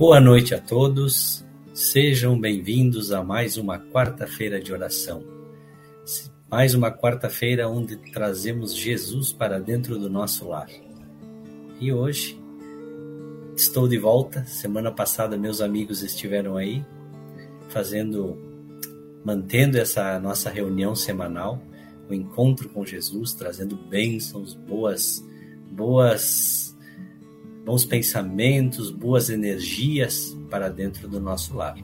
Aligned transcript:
Boa 0.00 0.18
noite 0.18 0.54
a 0.54 0.58
todos, 0.58 1.44
sejam 1.74 2.40
bem-vindos 2.40 3.12
a 3.12 3.22
mais 3.22 3.58
uma 3.58 3.78
quarta-feira 3.78 4.58
de 4.58 4.72
oração. 4.72 5.22
Mais 6.50 6.74
uma 6.74 6.90
quarta-feira 6.90 7.68
onde 7.68 7.98
trazemos 8.10 8.74
Jesus 8.74 9.30
para 9.30 9.60
dentro 9.60 9.98
do 9.98 10.08
nosso 10.08 10.48
lar. 10.48 10.70
E 11.78 11.92
hoje 11.92 12.40
estou 13.54 13.86
de 13.86 13.98
volta. 13.98 14.42
Semana 14.46 14.90
passada 14.90 15.36
meus 15.36 15.60
amigos 15.60 16.02
estiveram 16.02 16.56
aí 16.56 16.82
fazendo, 17.68 18.38
mantendo 19.22 19.76
essa 19.76 20.18
nossa 20.18 20.48
reunião 20.48 20.94
semanal, 20.94 21.60
o 22.08 22.14
encontro 22.14 22.70
com 22.70 22.86
Jesus, 22.86 23.34
trazendo 23.34 23.76
bênçãos, 23.76 24.54
boas, 24.54 25.22
boas 25.70 26.69
bons 27.70 27.84
pensamentos, 27.84 28.90
boas 28.90 29.30
energias 29.30 30.36
para 30.50 30.68
dentro 30.68 31.06
do 31.06 31.20
nosso 31.20 31.56
lar. 31.56 31.76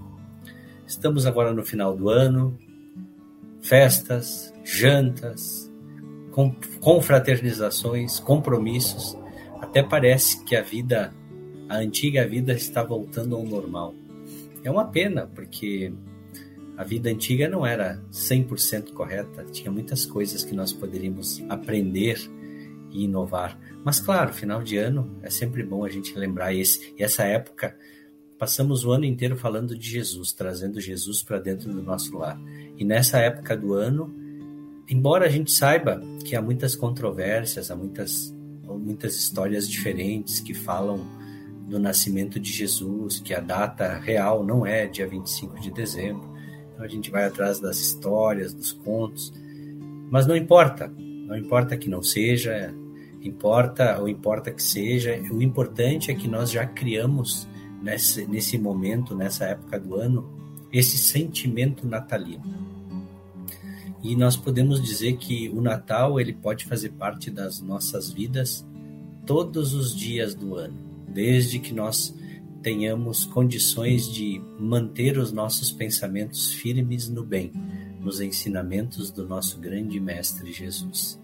Estamos 0.84 1.27
agora 1.27 1.55
no 1.55 1.65
final 1.65 1.97
do 1.97 2.09
ano, 2.09 2.59
festas, 3.62 4.53
jantas, 4.64 5.70
confraternizações, 6.81 8.19
compromissos. 8.19 9.17
Até 9.61 9.81
parece 9.81 10.42
que 10.42 10.57
a 10.57 10.61
vida, 10.61 11.14
a 11.69 11.77
antiga 11.77 12.27
vida 12.27 12.53
está 12.53 12.83
voltando 12.83 13.37
ao 13.37 13.45
normal. 13.45 13.95
É 14.64 14.70
uma 14.70 14.87
pena, 14.87 15.31
porque 15.37 15.92
a 16.77 16.83
vida 16.83 17.11
antiga 17.11 17.48
não 17.48 17.64
era 17.64 18.03
100% 18.11 18.92
correta, 18.92 19.45
tinha 19.53 19.70
muitas 19.70 20.05
coisas 20.05 20.42
que 20.42 20.53
nós 20.53 20.73
poderíamos 20.73 21.45
aprender 21.48 22.19
e 22.97 23.05
inovar. 23.05 23.58
Mas 23.84 24.00
claro, 24.00 24.33
final 24.33 24.62
de 24.62 24.78
ano 24.78 25.19
é 25.22 25.28
sempre 25.28 25.62
bom 25.62 25.84
a 25.84 25.89
gente 25.91 26.19
lembrar 26.19 26.55
esse, 26.55 26.94
essa 26.98 27.25
época. 27.25 27.77
Passamos 28.39 28.84
o 28.84 28.92
ano 28.92 29.05
inteiro 29.05 29.36
falando 29.36 29.77
de 29.77 29.89
Jesus, 29.89 30.33
trazendo 30.33 30.80
Jesus 30.80 31.23
para 31.23 31.39
dentro 31.39 31.70
do 31.70 31.83
nosso 31.83 32.17
lar. 32.17 32.40
E 32.77 32.84
nessa 32.84 33.18
época 33.18 33.57
do 33.57 33.74
ano, 33.74 34.14
embora 34.89 35.27
a 35.27 35.29
gente 35.29 35.52
saiba 35.52 36.01
que 36.24 36.34
há 36.34 36.40
muitas 36.40 36.74
controvérsias, 36.74 37.70
há 37.70 37.77
muitas, 37.77 38.34
muitas 38.64 39.14
histórias 39.14 39.68
diferentes 39.68 40.40
que 40.40 40.55
falam 40.55 41.07
do 41.68 41.78
nascimento 41.78 42.40
de 42.40 42.51
Jesus, 42.51 43.20
que 43.20 43.34
a 43.34 43.40
data 43.40 43.98
real 43.98 44.45
não 44.45 44.64
é 44.64 44.86
dia 44.86 45.07
25 45.07 45.61
de 45.61 45.70
dezembro. 45.70 46.28
Então 46.73 46.84
a 46.84 46.89
gente 46.89 47.11
vai 47.11 47.24
atrás 47.24 47.61
das 47.61 47.78
histórias, 47.78 48.55
dos 48.55 48.73
contos. 48.73 49.33
Mas 50.11 50.27
não 50.27 50.36
importa, 50.36 50.92
não 51.27 51.36
importa 51.36 51.77
que 51.77 51.90
não 51.90 52.02
seja, 52.02 52.73
Importa, 53.27 53.98
ou 54.01 54.09
importa 54.09 54.53
que 54.53 54.63
seja, 54.63 55.20
o 55.33 55.42
importante 55.42 56.11
é 56.11 56.14
que 56.14 56.29
nós 56.29 56.51
já 56.51 56.64
criamos 56.64 57.48
nesse, 57.83 58.25
nesse 58.27 58.57
momento, 58.57 59.17
nessa 59.17 59.47
época 59.47 59.81
do 59.81 59.97
ano, 59.97 60.31
esse 60.73 60.97
sentimento 60.97 61.87
natalino. 61.87 62.45
E 64.03 64.14
nós 64.14 64.37
podemos 64.37 64.81
dizer 64.81 65.17
que 65.17 65.48
o 65.48 65.61
Natal 65.61 66.20
ele 66.20 66.33
pode 66.33 66.64
fazer 66.67 66.91
parte 66.91 67.29
das 67.31 67.61
nossas 67.61 68.11
vidas 68.11 68.64
todos 69.27 69.75
os 69.75 69.97
dias 69.97 70.33
do 70.33 70.55
ano, 70.55 70.79
desde 71.08 71.58
que 71.58 71.75
nós 71.75 72.14
tenhamos 72.63 73.25
condições 73.25 74.08
de 74.08 74.41
manter 74.58 75.19
os 75.19 75.33
nossos 75.33 75.73
pensamentos 75.73 76.53
firmes 76.53 77.08
no 77.08 77.25
bem, 77.25 77.51
nos 78.01 78.20
ensinamentos 78.20 79.11
do 79.11 79.27
nosso 79.27 79.58
grande 79.58 79.98
Mestre 79.98 80.53
Jesus. 80.53 81.19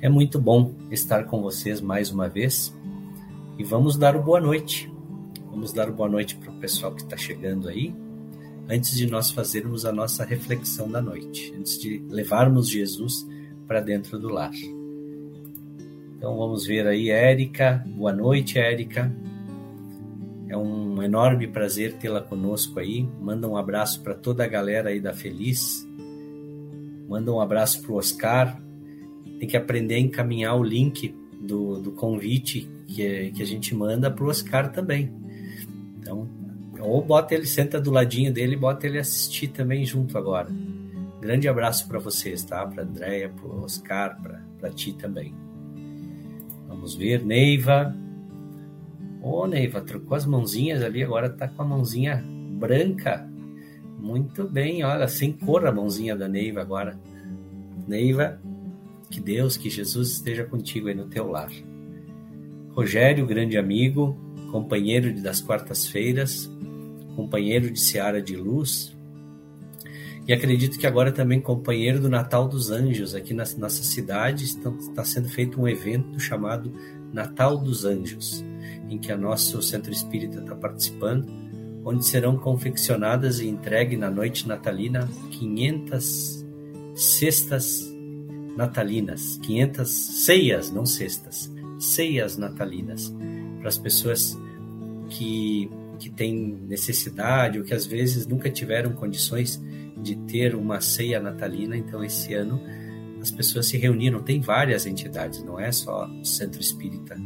É 0.00 0.08
muito 0.08 0.40
bom 0.40 0.76
estar 0.92 1.24
com 1.24 1.42
vocês 1.42 1.80
mais 1.80 2.12
uma 2.12 2.28
vez 2.28 2.72
e 3.58 3.64
vamos 3.64 3.96
dar 3.96 4.14
o 4.14 4.22
boa 4.22 4.40
noite. 4.40 4.88
Vamos 5.50 5.72
dar 5.72 5.88
o 5.90 5.92
boa 5.92 6.08
noite 6.08 6.36
para 6.36 6.52
o 6.52 6.60
pessoal 6.60 6.94
que 6.94 7.02
está 7.02 7.16
chegando 7.16 7.68
aí, 7.68 7.92
antes 8.68 8.96
de 8.96 9.10
nós 9.10 9.32
fazermos 9.32 9.84
a 9.84 9.90
nossa 9.90 10.24
reflexão 10.24 10.88
da 10.88 11.02
noite, 11.02 11.52
antes 11.58 11.76
de 11.80 11.98
levarmos 12.08 12.70
Jesus 12.70 13.26
para 13.66 13.80
dentro 13.80 14.20
do 14.20 14.28
lar. 14.28 14.52
Então 16.16 16.36
vamos 16.38 16.64
ver 16.64 16.86
aí, 16.86 17.10
Érica. 17.10 17.84
Boa 17.88 18.12
noite, 18.12 18.56
Érica. 18.56 19.12
É 20.48 20.56
um 20.56 21.02
enorme 21.02 21.48
prazer 21.48 21.94
tê-la 21.94 22.20
conosco 22.20 22.78
aí. 22.78 23.02
Manda 23.20 23.48
um 23.48 23.56
abraço 23.56 24.00
para 24.04 24.14
toda 24.14 24.44
a 24.44 24.48
galera 24.48 24.90
aí 24.90 25.00
da 25.00 25.12
Feliz. 25.12 25.84
Manda 27.08 27.32
um 27.32 27.40
abraço 27.40 27.82
para 27.82 27.92
o 27.92 27.96
Oscar, 27.96 28.67
tem 29.38 29.48
que 29.48 29.56
aprender 29.56 29.94
a 29.94 30.00
encaminhar 30.00 30.56
o 30.56 30.62
link 30.62 31.14
do, 31.40 31.80
do 31.80 31.92
convite 31.92 32.68
que, 32.86 33.30
que 33.30 33.42
a 33.42 33.46
gente 33.46 33.74
manda 33.74 34.10
para 34.10 34.24
o 34.24 34.28
Oscar 34.28 34.72
também. 34.72 35.12
Então, 35.98 36.28
ou 36.80 37.02
bota 37.02 37.34
ele, 37.34 37.46
senta 37.46 37.80
do 37.80 37.90
ladinho 37.90 38.32
dele 38.32 38.54
e 38.54 38.58
bota 38.58 38.86
ele 38.86 38.98
assistir 38.98 39.48
também 39.48 39.84
junto 39.84 40.16
agora. 40.16 40.48
Grande 41.20 41.48
abraço 41.48 41.88
para 41.88 41.98
vocês, 41.98 42.42
tá? 42.44 42.64
Para 42.66 42.84
Andréia, 42.84 43.28
para 43.28 43.48
Oscar, 43.48 44.16
para 44.58 44.70
ti 44.70 44.92
também. 44.92 45.34
Vamos 46.68 46.94
ver, 46.94 47.24
Neiva. 47.24 47.94
Ô, 49.20 49.42
oh, 49.42 49.46
Neiva, 49.46 49.80
trocou 49.80 50.16
as 50.16 50.24
mãozinhas 50.24 50.82
ali, 50.82 51.02
agora 51.02 51.28
tá 51.28 51.48
com 51.48 51.62
a 51.62 51.64
mãozinha 51.64 52.24
branca. 52.52 53.28
Muito 53.98 54.48
bem, 54.48 54.84
olha, 54.84 55.08
sem 55.08 55.32
cor 55.32 55.66
a 55.66 55.72
mãozinha 55.72 56.14
da 56.14 56.28
Neiva 56.28 56.60
agora. 56.60 56.98
Neiva, 57.86 58.40
que 59.18 59.20
Deus, 59.20 59.56
que 59.56 59.68
Jesus 59.68 60.12
esteja 60.12 60.44
contigo 60.44 60.88
aí 60.88 60.94
no 60.94 61.06
teu 61.06 61.28
lar. 61.28 61.50
Rogério, 62.70 63.26
grande 63.26 63.58
amigo, 63.58 64.16
companheiro 64.52 65.12
das 65.20 65.40
quartas-feiras, 65.40 66.48
companheiro 67.16 67.68
de 67.70 67.80
Seara 67.80 68.22
de 68.22 68.36
Luz, 68.36 68.96
e 70.26 70.32
acredito 70.32 70.78
que 70.78 70.86
agora 70.86 71.10
também 71.10 71.40
companheiro 71.40 72.00
do 72.00 72.08
Natal 72.08 72.46
dos 72.46 72.70
Anjos. 72.70 73.14
Aqui 73.14 73.34
na 73.34 73.44
nossa 73.56 73.82
cidade 73.82 74.44
está 74.44 75.02
sendo 75.02 75.28
feito 75.28 75.60
um 75.60 75.66
evento 75.66 76.20
chamado 76.20 76.72
Natal 77.12 77.56
dos 77.58 77.84
Anjos, 77.84 78.44
em 78.88 78.98
que 78.98 79.10
a 79.10 79.16
nosso 79.16 79.60
centro 79.62 79.90
espírita 79.90 80.38
está 80.38 80.54
participando, 80.54 81.26
onde 81.82 82.04
serão 82.04 82.36
confeccionadas 82.36 83.40
e 83.40 83.48
entregues 83.48 83.98
na 83.98 84.10
noite 84.10 84.46
natalina 84.46 85.08
500 85.30 86.46
cestas 86.94 87.97
natalinas, 88.58 89.38
500 89.44 89.88
ceias, 89.88 90.72
não 90.72 90.84
cestas, 90.84 91.48
ceias 91.78 92.36
natalinas, 92.36 93.14
para 93.60 93.68
as 93.68 93.78
pessoas 93.78 94.36
que, 95.08 95.70
que 96.00 96.10
têm 96.10 96.58
necessidade 96.66 97.60
ou 97.60 97.64
que 97.64 97.72
às 97.72 97.86
vezes 97.86 98.26
nunca 98.26 98.50
tiveram 98.50 98.90
condições 98.94 99.62
de 99.96 100.16
ter 100.16 100.56
uma 100.56 100.80
ceia 100.80 101.20
natalina. 101.20 101.76
Então, 101.76 102.02
esse 102.02 102.34
ano, 102.34 102.60
as 103.20 103.30
pessoas 103.30 103.66
se 103.66 103.76
reuniram. 103.76 104.20
Tem 104.24 104.40
várias 104.40 104.86
entidades, 104.86 105.40
não 105.44 105.60
é 105.60 105.70
só 105.70 106.08
o 106.08 106.24
Centro 106.24 106.60
Espírita 106.60 107.16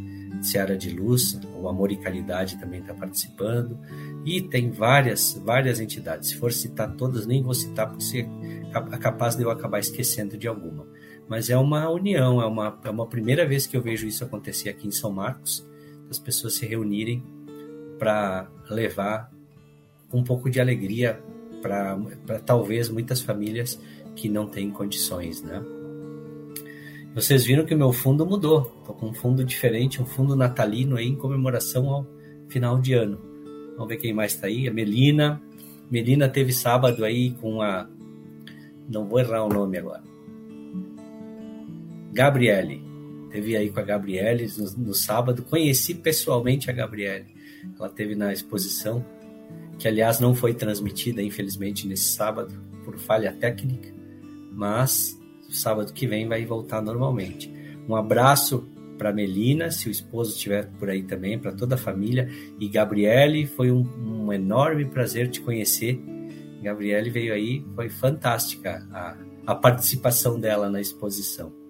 Seara 0.42 0.76
de 0.76 0.90
Luz, 0.90 1.40
o 1.56 1.66
Amor 1.66 1.92
e 1.92 1.96
Caridade 1.96 2.58
também 2.58 2.80
está 2.80 2.92
participando, 2.92 3.78
e 4.24 4.42
tem 4.42 4.70
várias, 4.70 5.40
várias 5.42 5.80
entidades. 5.80 6.30
Se 6.30 6.36
for 6.36 6.52
citar 6.52 6.94
todas, 6.94 7.26
nem 7.26 7.42
vou 7.42 7.54
citar 7.54 7.88
porque 7.88 8.26
é 8.74 8.98
capaz 8.98 9.36
de 9.36 9.44
eu 9.44 9.50
acabar 9.50 9.78
esquecendo 9.78 10.36
de 10.36 10.46
alguma. 10.46 10.91
Mas 11.32 11.48
é 11.48 11.56
uma 11.56 11.88
união, 11.88 12.42
é 12.42 12.44
uma, 12.44 12.78
é 12.84 12.90
uma 12.90 13.06
primeira 13.06 13.46
vez 13.46 13.66
que 13.66 13.74
eu 13.74 13.80
vejo 13.80 14.06
isso 14.06 14.22
acontecer 14.22 14.68
aqui 14.68 14.86
em 14.86 14.90
São 14.90 15.10
Marcos, 15.10 15.66
as 16.10 16.18
pessoas 16.18 16.56
se 16.56 16.66
reunirem 16.66 17.22
para 17.98 18.50
levar 18.68 19.32
um 20.12 20.22
pouco 20.22 20.50
de 20.50 20.60
alegria 20.60 21.18
para 21.62 22.38
talvez 22.44 22.90
muitas 22.90 23.22
famílias 23.22 23.80
que 24.14 24.28
não 24.28 24.46
têm 24.46 24.70
condições, 24.70 25.42
né? 25.42 25.64
Vocês 27.14 27.46
viram 27.46 27.64
que 27.64 27.74
o 27.74 27.78
meu 27.78 27.94
fundo 27.94 28.26
mudou. 28.26 28.70
Estou 28.80 28.94
com 28.94 29.06
um 29.06 29.14
fundo 29.14 29.42
diferente, 29.42 30.02
um 30.02 30.06
fundo 30.06 30.36
natalino 30.36 30.96
aí 30.96 31.06
em 31.06 31.16
comemoração 31.16 31.88
ao 31.88 32.06
final 32.50 32.78
de 32.78 32.92
ano. 32.92 33.18
Vamos 33.72 33.88
ver 33.88 33.96
quem 33.96 34.12
mais 34.12 34.34
está 34.34 34.48
aí. 34.48 34.68
A 34.68 34.70
Melina. 34.70 35.40
Melina 35.90 36.28
teve 36.28 36.52
sábado 36.52 37.02
aí 37.06 37.30
com 37.30 37.62
a. 37.62 37.88
Não 38.86 39.08
vou 39.08 39.18
errar 39.18 39.44
o 39.44 39.48
nome 39.48 39.78
agora. 39.78 40.11
Gabriele. 42.12 42.82
Teve 43.30 43.56
aí 43.56 43.70
com 43.70 43.80
a 43.80 43.82
Gabriele 43.82 44.46
no, 44.58 44.86
no 44.86 44.94
sábado. 44.94 45.42
Conheci 45.42 45.94
pessoalmente 45.94 46.70
a 46.70 46.72
Gabriele. 46.72 47.26
Ela 47.78 47.88
teve 47.88 48.14
na 48.14 48.32
exposição, 48.32 49.04
que 49.78 49.88
aliás 49.88 50.20
não 50.20 50.34
foi 50.34 50.52
transmitida, 50.52 51.22
infelizmente, 51.22 51.86
nesse 51.86 52.04
sábado, 52.04 52.52
por 52.84 52.98
falha 52.98 53.32
técnica. 53.32 53.92
Mas 54.52 55.18
sábado 55.52 55.92
que 55.92 56.06
vem 56.06 56.26
vai 56.26 56.44
voltar 56.44 56.80
normalmente. 56.82 57.52
Um 57.88 57.94
abraço 57.94 58.68
para 58.98 59.12
Melina, 59.12 59.70
se 59.70 59.88
o 59.88 59.90
esposo 59.90 60.32
estiver 60.32 60.68
por 60.78 60.88
aí 60.88 61.02
também, 61.02 61.38
para 61.38 61.52
toda 61.52 61.74
a 61.74 61.78
família. 61.78 62.28
E 62.58 62.68
Gabriele, 62.68 63.46
foi 63.46 63.70
um, 63.70 63.86
um, 63.98 64.32
enorme 64.32 64.84
prazer 64.84 65.28
te 65.28 65.40
conhecer. 65.40 66.00
Gabriele 66.62 67.10
veio 67.10 67.34
aí, 67.34 67.64
foi 67.74 67.88
fantástica 67.88 68.86
a, 68.92 69.16
a 69.46 69.54
participação 69.54 70.38
dela 70.38 70.70
na 70.70 70.80
exposição. 70.80 71.61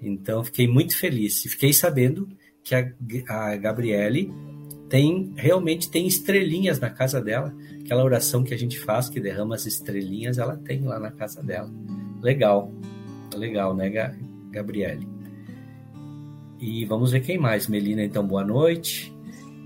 Então, 0.00 0.44
fiquei 0.44 0.68
muito 0.68 0.96
feliz. 0.96 1.42
Fiquei 1.42 1.72
sabendo 1.72 2.28
que 2.62 2.74
a, 2.74 2.92
a 3.28 3.56
Gabriele 3.56 4.32
tem 4.88 5.32
realmente 5.36 5.90
tem 5.90 6.06
estrelinhas 6.06 6.78
na 6.78 6.90
casa 6.90 7.20
dela. 7.20 7.54
Aquela 7.80 8.04
oração 8.04 8.42
que 8.42 8.54
a 8.54 8.58
gente 8.58 8.78
faz, 8.78 9.08
que 9.08 9.20
derrama 9.20 9.54
as 9.54 9.66
estrelinhas, 9.66 10.38
ela 10.38 10.56
tem 10.56 10.82
lá 10.82 10.98
na 10.98 11.10
casa 11.10 11.42
dela. 11.42 11.70
Legal. 12.22 12.72
Legal, 13.34 13.74
né, 13.74 14.16
Gabriele? 14.50 15.06
E 16.58 16.84
vamos 16.84 17.12
ver 17.12 17.20
quem 17.20 17.38
mais. 17.38 17.68
Melina, 17.68 18.02
então, 18.02 18.26
boa 18.26 18.44
noite. 18.44 19.14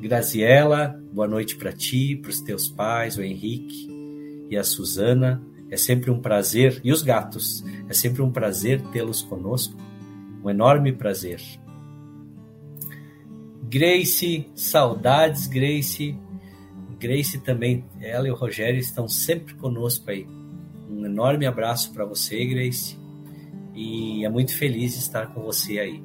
Graziela, 0.00 1.00
boa 1.12 1.28
noite 1.28 1.56
para 1.56 1.72
ti, 1.72 2.16
para 2.16 2.30
os 2.30 2.40
teus 2.40 2.68
pais, 2.68 3.16
o 3.16 3.22
Henrique 3.22 3.88
e 4.48 4.56
a 4.56 4.64
Suzana. 4.64 5.42
É 5.70 5.76
sempre 5.76 6.10
um 6.10 6.20
prazer. 6.20 6.80
E 6.82 6.92
os 6.92 7.02
gatos. 7.02 7.64
É 7.88 7.92
sempre 7.92 8.22
um 8.22 8.30
prazer 8.30 8.82
tê-los 8.92 9.22
conosco. 9.22 9.76
Um 10.42 10.50
enorme 10.50 10.92
prazer. 10.92 11.40
Grace, 13.62 14.46
saudades, 14.54 15.46
Grace. 15.46 16.16
Grace 16.98 17.38
também, 17.40 17.84
ela 18.00 18.28
e 18.28 18.30
o 18.30 18.34
Rogério 18.34 18.78
estão 18.78 19.08
sempre 19.08 19.54
conosco 19.54 20.10
aí. 20.10 20.26
Um 20.88 21.06
enorme 21.06 21.46
abraço 21.46 21.92
para 21.92 22.04
você, 22.04 22.44
Grace. 22.44 22.98
E 23.74 24.24
é 24.24 24.28
muito 24.28 24.54
feliz 24.54 24.96
estar 24.96 25.28
com 25.28 25.40
você 25.42 25.78
aí. 25.78 26.02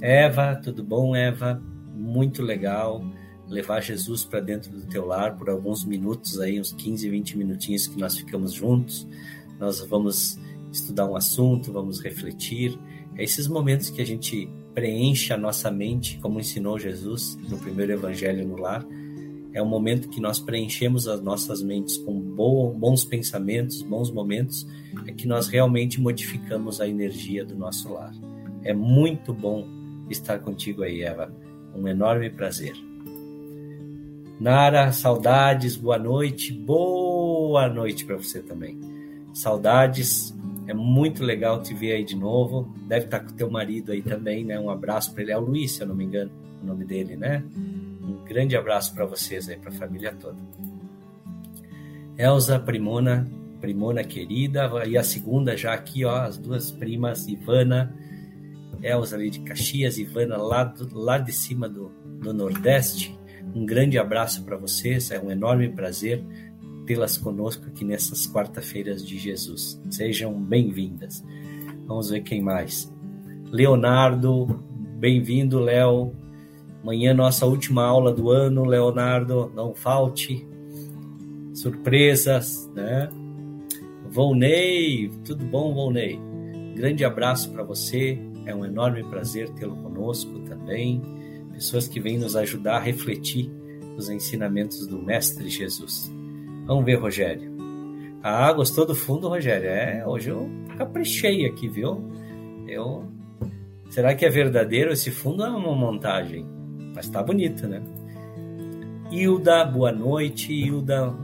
Eva, 0.00 0.56
tudo 0.56 0.82
bom, 0.82 1.14
Eva? 1.14 1.62
Muito 1.94 2.42
legal 2.42 3.04
levar 3.48 3.80
Jesus 3.80 4.24
para 4.24 4.40
dentro 4.40 4.70
do 4.70 4.86
teu 4.86 5.06
lar 5.06 5.36
por 5.36 5.50
alguns 5.50 5.84
minutos 5.84 6.40
aí, 6.40 6.58
uns 6.58 6.72
15, 6.72 7.08
20 7.08 7.38
minutinhos 7.38 7.86
que 7.86 7.98
nós 7.98 8.16
ficamos 8.16 8.52
juntos. 8.52 9.06
Nós 9.58 9.80
vamos 9.80 10.38
estudar 10.74 11.06
um 11.06 11.16
assunto, 11.16 11.72
vamos 11.72 12.00
refletir. 12.00 12.78
É 13.16 13.24
esses 13.24 13.46
momentos 13.46 13.90
que 13.90 14.02
a 14.02 14.06
gente 14.06 14.48
preenche 14.74 15.32
a 15.32 15.36
nossa 15.36 15.70
mente, 15.70 16.18
como 16.20 16.40
ensinou 16.40 16.78
Jesus 16.78 17.38
no 17.48 17.58
primeiro 17.58 17.92
evangelho 17.92 18.46
no 18.46 18.56
lar 18.56 18.84
é 19.54 19.62
o 19.62 19.66
momento 19.66 20.08
que 20.08 20.20
nós 20.20 20.40
preenchemos 20.40 21.06
as 21.06 21.22
nossas 21.22 21.62
mentes 21.62 21.96
com 21.96 22.12
bons 22.20 23.04
pensamentos, 23.04 23.82
bons 23.82 24.10
momentos, 24.10 24.66
é 25.06 25.12
que 25.12 25.28
nós 25.28 25.46
realmente 25.46 26.00
modificamos 26.00 26.80
a 26.80 26.88
energia 26.88 27.44
do 27.44 27.54
nosso 27.54 27.92
lar. 27.92 28.12
É 28.64 28.74
muito 28.74 29.32
bom 29.32 29.64
estar 30.10 30.40
contigo 30.40 30.82
aí, 30.82 31.02
Eva. 31.02 31.32
Um 31.72 31.86
enorme 31.86 32.28
prazer. 32.30 32.74
Nara, 34.40 34.90
saudades, 34.90 35.76
boa 35.76 35.98
noite. 36.00 36.52
Boa 36.52 37.68
noite 37.68 38.04
para 38.04 38.16
você 38.16 38.42
também. 38.42 38.76
Saudades, 39.32 40.33
é 40.66 40.74
muito 40.74 41.22
legal 41.22 41.62
te 41.62 41.74
ver 41.74 41.92
aí 41.92 42.04
de 42.04 42.16
novo. 42.16 42.74
Deve 42.86 43.06
estar 43.06 43.20
com 43.20 43.32
teu 43.34 43.50
marido 43.50 43.92
aí 43.92 44.02
também, 44.02 44.44
né? 44.44 44.58
Um 44.58 44.70
abraço 44.70 45.12
para 45.12 45.22
ele. 45.22 45.32
É 45.32 45.38
o 45.38 45.40
Luiz, 45.40 45.72
se 45.72 45.82
eu 45.82 45.86
não 45.86 45.94
me 45.94 46.04
engano, 46.04 46.30
o 46.62 46.66
nome 46.66 46.84
dele, 46.84 47.16
né? 47.16 47.44
Um 48.02 48.24
grande 48.24 48.56
abraço 48.56 48.94
para 48.94 49.04
vocês 49.04 49.48
aí, 49.48 49.56
para 49.56 49.70
a 49.70 49.74
família 49.74 50.14
toda. 50.14 50.38
Elza, 52.16 52.58
primona, 52.58 53.28
primona 53.60 54.04
querida, 54.04 54.70
e 54.86 54.96
a 54.96 55.02
segunda 55.02 55.56
já 55.56 55.74
aqui, 55.74 56.04
ó, 56.04 56.16
as 56.22 56.38
duas 56.38 56.70
primas, 56.70 57.26
Ivana, 57.26 57.94
Elza 58.82 59.16
ali 59.16 59.30
de 59.30 59.40
Caxias, 59.40 59.98
Ivana 59.98 60.36
lá, 60.36 60.64
do, 60.64 60.96
lá 60.96 61.18
de 61.18 61.32
cima 61.32 61.68
do, 61.68 61.90
do 62.20 62.32
Nordeste. 62.32 63.18
Um 63.54 63.66
grande 63.66 63.98
abraço 63.98 64.44
para 64.44 64.56
vocês, 64.56 65.10
é 65.10 65.18
um 65.18 65.30
enorme 65.30 65.68
prazer 65.68 66.24
tê-las 66.86 67.16
conosco 67.16 67.66
aqui 67.66 67.84
nessas 67.84 68.26
quarta-feiras 68.26 69.06
de 69.06 69.18
Jesus. 69.18 69.80
Sejam 69.90 70.32
bem-vindas. 70.40 71.24
Vamos 71.86 72.10
ver 72.10 72.20
quem 72.22 72.42
mais. 72.42 72.92
Leonardo, 73.50 74.62
bem-vindo, 74.98 75.58
Léo. 75.58 76.14
Amanhã, 76.82 77.14
nossa 77.14 77.46
última 77.46 77.84
aula 77.84 78.12
do 78.12 78.30
ano, 78.30 78.64
Leonardo, 78.64 79.50
não 79.54 79.74
falte. 79.74 80.46
Surpresas, 81.54 82.70
né? 82.74 83.08
Volney, 84.10 85.10
tudo 85.24 85.44
bom, 85.44 85.72
Volney? 85.74 86.20
Grande 86.74 87.04
abraço 87.04 87.50
para 87.50 87.62
você, 87.62 88.18
é 88.44 88.54
um 88.54 88.64
enorme 88.64 89.02
prazer 89.04 89.48
tê-lo 89.50 89.76
conosco 89.76 90.40
também. 90.40 91.00
Pessoas 91.52 91.88
que 91.88 92.00
vêm 92.00 92.18
nos 92.18 92.36
ajudar 92.36 92.76
a 92.76 92.80
refletir 92.80 93.50
os 93.96 94.08
ensinamentos 94.08 94.86
do 94.86 95.00
Mestre 95.00 95.48
Jesus. 95.48 96.12
Vamos 96.66 96.84
ver, 96.84 96.94
Rogério. 96.94 97.52
Ah, 98.22 98.50
gostou 98.52 98.86
do 98.86 98.94
fundo, 98.94 99.28
Rogério? 99.28 99.68
É, 99.68 100.02
hoje 100.06 100.30
eu 100.30 100.48
caprichei 100.78 101.44
aqui, 101.44 101.68
viu? 101.68 102.02
Eu. 102.66 103.04
Será 103.90 104.14
que 104.14 104.24
é 104.24 104.30
verdadeiro 104.30 104.90
esse 104.90 105.10
fundo 105.10 105.42
ou 105.42 105.48
é 105.48 105.50
uma 105.50 105.74
montagem? 105.74 106.46
Mas 106.94 107.08
tá 107.10 107.22
bonito, 107.22 107.68
né? 107.68 107.82
Hilda, 109.10 109.62
boa 109.66 109.92
noite. 109.92 110.54
Hilda, 110.54 111.14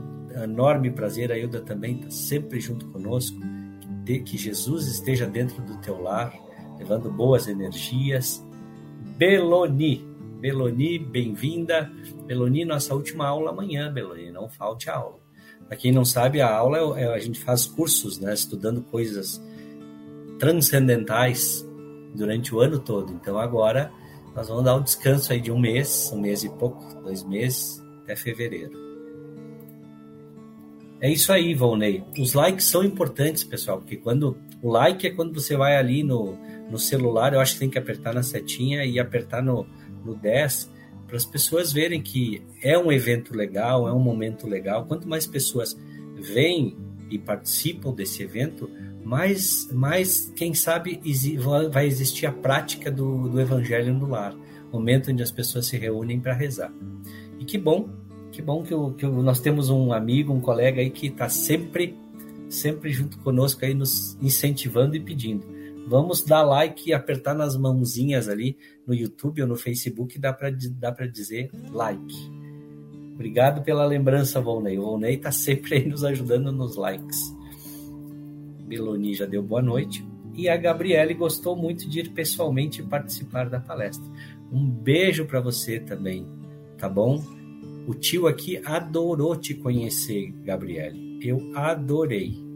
enorme 0.43 0.91
prazer. 0.91 1.31
A 1.31 1.37
Hilda 1.37 1.61
também 1.61 1.95
está 1.95 2.11
sempre 2.11 2.59
junto 2.59 2.87
conosco. 2.89 3.39
Que 4.05 4.37
Jesus 4.37 4.87
esteja 4.87 5.25
dentro 5.25 5.61
do 5.63 5.77
teu 5.77 6.01
lar, 6.01 6.33
levando 6.77 7.09
boas 7.09 7.47
energias. 7.47 8.45
Beloni, 9.17 10.05
Beloni, 10.39 10.99
bem-vinda. 10.99 11.91
Beloni, 12.25 12.65
nossa 12.65 12.93
última 12.93 13.27
aula 13.27 13.51
amanhã, 13.51 13.91
Beloni, 13.91 14.31
não 14.31 14.49
falte 14.49 14.89
a 14.89 14.97
aula. 14.97 15.21
Para 15.71 15.77
quem 15.77 15.93
não 15.93 16.03
sabe, 16.03 16.41
a 16.41 16.53
aula 16.53 16.99
é, 16.99 17.03
é, 17.03 17.13
a 17.13 17.17
gente 17.17 17.39
faz 17.39 17.65
cursos, 17.65 18.19
né, 18.19 18.33
estudando 18.33 18.81
coisas 18.81 19.41
transcendentais 20.37 21.65
durante 22.13 22.53
o 22.53 22.59
ano 22.59 22.77
todo. 22.77 23.13
Então 23.13 23.39
agora 23.39 23.89
nós 24.35 24.49
vamos 24.49 24.65
dar 24.65 24.75
um 24.75 24.81
descanso 24.81 25.31
aí 25.31 25.39
de 25.39 25.49
um 25.49 25.57
mês, 25.57 26.11
um 26.13 26.19
mês 26.19 26.43
e 26.43 26.49
pouco, 26.49 26.83
dois 27.01 27.23
meses, 27.23 27.81
até 28.03 28.17
fevereiro. 28.17 28.77
É 30.99 31.09
isso 31.09 31.31
aí, 31.31 31.55
Volney. 31.55 32.03
Os 32.19 32.33
likes 32.33 32.65
são 32.65 32.83
importantes, 32.83 33.45
pessoal, 33.45 33.77
porque 33.77 33.95
quando 33.95 34.37
o 34.61 34.69
like 34.69 35.07
é 35.07 35.11
quando 35.11 35.33
você 35.33 35.55
vai 35.55 35.77
ali 35.77 36.03
no, 36.03 36.37
no 36.69 36.77
celular, 36.77 37.33
eu 37.33 37.39
acho 37.39 37.53
que 37.53 37.59
tem 37.59 37.69
que 37.69 37.79
apertar 37.79 38.13
na 38.13 38.23
setinha 38.23 38.83
e 38.83 38.99
apertar 38.99 39.41
no, 39.41 39.65
no 40.03 40.15
10 40.15 40.69
para 41.11 41.17
as 41.17 41.25
pessoas 41.25 41.73
verem 41.73 42.01
que 42.01 42.41
é 42.63 42.79
um 42.79 42.89
evento 42.89 43.35
legal, 43.35 43.85
é 43.85 43.91
um 43.91 43.99
momento 43.99 44.47
legal. 44.47 44.85
Quanto 44.85 45.09
mais 45.09 45.27
pessoas 45.27 45.77
vêm 46.15 46.77
e 47.09 47.19
participam 47.19 47.91
desse 47.91 48.23
evento, 48.23 48.69
mais, 49.03 49.69
mais 49.73 50.31
quem 50.37 50.53
sabe, 50.53 51.01
vai 51.69 51.85
existir 51.85 52.27
a 52.27 52.31
prática 52.31 52.89
do, 52.89 53.27
do 53.27 53.41
evangelho 53.41 53.93
no 53.93 54.07
lar, 54.07 54.33
momento 54.71 55.11
onde 55.11 55.21
as 55.21 55.31
pessoas 55.31 55.65
se 55.65 55.77
reúnem 55.77 56.17
para 56.17 56.33
rezar. 56.33 56.71
E 57.37 57.43
que 57.43 57.57
bom, 57.57 57.89
que 58.31 58.41
bom 58.41 58.63
que, 58.63 58.73
que 58.97 59.05
nós 59.05 59.41
temos 59.41 59.69
um 59.69 59.91
amigo, 59.91 60.31
um 60.31 60.39
colega 60.39 60.79
aí 60.79 60.89
que 60.89 61.07
está 61.07 61.27
sempre, 61.27 61.93
sempre 62.47 62.89
junto 62.89 63.17
conosco 63.17 63.65
aí, 63.65 63.73
nos 63.73 64.17
incentivando 64.21 64.95
e 64.95 64.99
pedindo. 65.01 65.45
Vamos 65.87 66.23
dar 66.23 66.43
like 66.43 66.89
e 66.89 66.93
apertar 66.93 67.33
nas 67.33 67.57
mãozinhas 67.57 68.29
ali 68.29 68.57
no 68.85 68.93
YouTube 68.93 69.41
ou 69.41 69.47
no 69.47 69.55
Facebook, 69.55 70.17
dá 70.19 70.31
para 70.31 70.51
dá 70.51 70.91
dizer 71.07 71.49
like. 71.71 72.41
Obrigado 73.13 73.61
pela 73.61 73.85
lembrança, 73.85 74.41
Volney. 74.41 74.79
O 74.79 74.83
Volney 74.83 75.15
está 75.15 75.31
sempre 75.31 75.75
aí 75.75 75.87
nos 75.87 76.03
ajudando 76.03 76.51
nos 76.51 76.75
likes. 76.75 77.35
Beloni 78.65 79.13
já 79.13 79.25
deu 79.25 79.43
boa 79.43 79.61
noite. 79.61 80.03
E 80.33 80.47
a 80.47 80.55
Gabriele 80.55 81.13
gostou 81.13 81.55
muito 81.55 81.89
de 81.89 81.99
ir 81.99 82.09
pessoalmente 82.11 82.81
participar 82.81 83.49
da 83.49 83.59
palestra. 83.59 84.09
Um 84.51 84.65
beijo 84.65 85.25
para 85.25 85.41
você 85.41 85.79
também, 85.79 86.25
tá 86.77 86.87
bom? 86.87 87.21
O 87.87 87.93
tio 87.93 88.27
aqui 88.27 88.61
adorou 88.65 89.35
te 89.35 89.53
conhecer, 89.53 90.31
Gabriele. 90.43 91.19
Eu 91.21 91.51
adorei. 91.53 92.50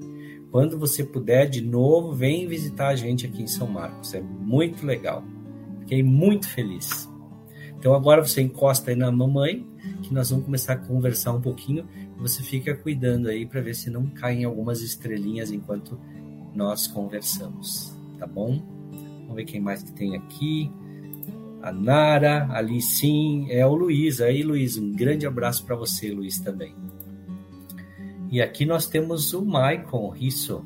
Quando 0.55 0.79
você 0.79 1.03
puder 1.03 1.49
de 1.49 1.59
novo, 1.61 2.13
vem 2.13 2.47
visitar 2.47 2.87
a 2.87 2.95
gente 2.95 3.25
aqui 3.25 3.43
em 3.43 3.47
São 3.47 3.67
Marcos. 3.67 4.13
É 4.13 4.21
muito 4.21 4.85
legal. 4.85 5.21
Fiquei 5.81 6.01
muito 6.01 6.47
feliz. 6.47 7.09
Então 7.77 7.93
agora 7.93 8.25
você 8.25 8.39
encosta 8.39 8.89
aí 8.89 8.95
na 8.95 9.11
mamãe, 9.11 9.67
que 10.01 10.13
nós 10.13 10.29
vamos 10.29 10.45
começar 10.45 10.71
a 10.71 10.77
conversar 10.77 11.33
um 11.33 11.41
pouquinho. 11.41 11.85
Você 12.19 12.41
fica 12.41 12.73
cuidando 12.73 13.27
aí 13.27 13.45
para 13.45 13.59
ver 13.59 13.75
se 13.75 13.89
não 13.89 14.05
caem 14.05 14.45
algumas 14.45 14.81
estrelinhas 14.81 15.51
enquanto 15.51 15.99
nós 16.55 16.87
conversamos, 16.87 17.93
tá 18.17 18.25
bom? 18.25 18.63
Vamos 19.23 19.35
ver 19.35 19.43
quem 19.43 19.59
mais 19.59 19.83
que 19.83 19.91
tem 19.91 20.15
aqui. 20.15 20.71
A 21.61 21.73
Nara, 21.73 22.47
ali 22.53 22.81
sim, 22.81 23.45
é 23.51 23.65
o 23.67 23.75
Luiz. 23.75 24.21
Aí, 24.21 24.41
Luiz, 24.41 24.77
um 24.77 24.93
grande 24.93 25.27
abraço 25.27 25.65
para 25.65 25.75
você, 25.75 26.13
Luiz, 26.13 26.39
também. 26.39 26.73
E 28.29 28.41
aqui 28.41 28.65
nós 28.65 28.87
temos 28.87 29.33
o 29.33 29.45
Maicon 29.45 30.09
Risso. 30.09 30.65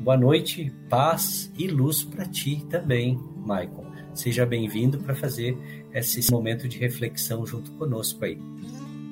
Boa 0.00 0.16
noite, 0.16 0.72
paz 0.88 1.52
e 1.56 1.66
luz 1.66 2.02
para 2.02 2.24
ti 2.24 2.64
também, 2.70 3.20
Maicon. 3.36 3.84
Seja 4.14 4.46
bem-vindo 4.46 4.98
para 4.98 5.14
fazer 5.14 5.56
esse 5.92 6.30
momento 6.32 6.66
de 6.66 6.78
reflexão 6.78 7.44
junto 7.46 7.70
conosco 7.72 8.24
aí. 8.24 8.38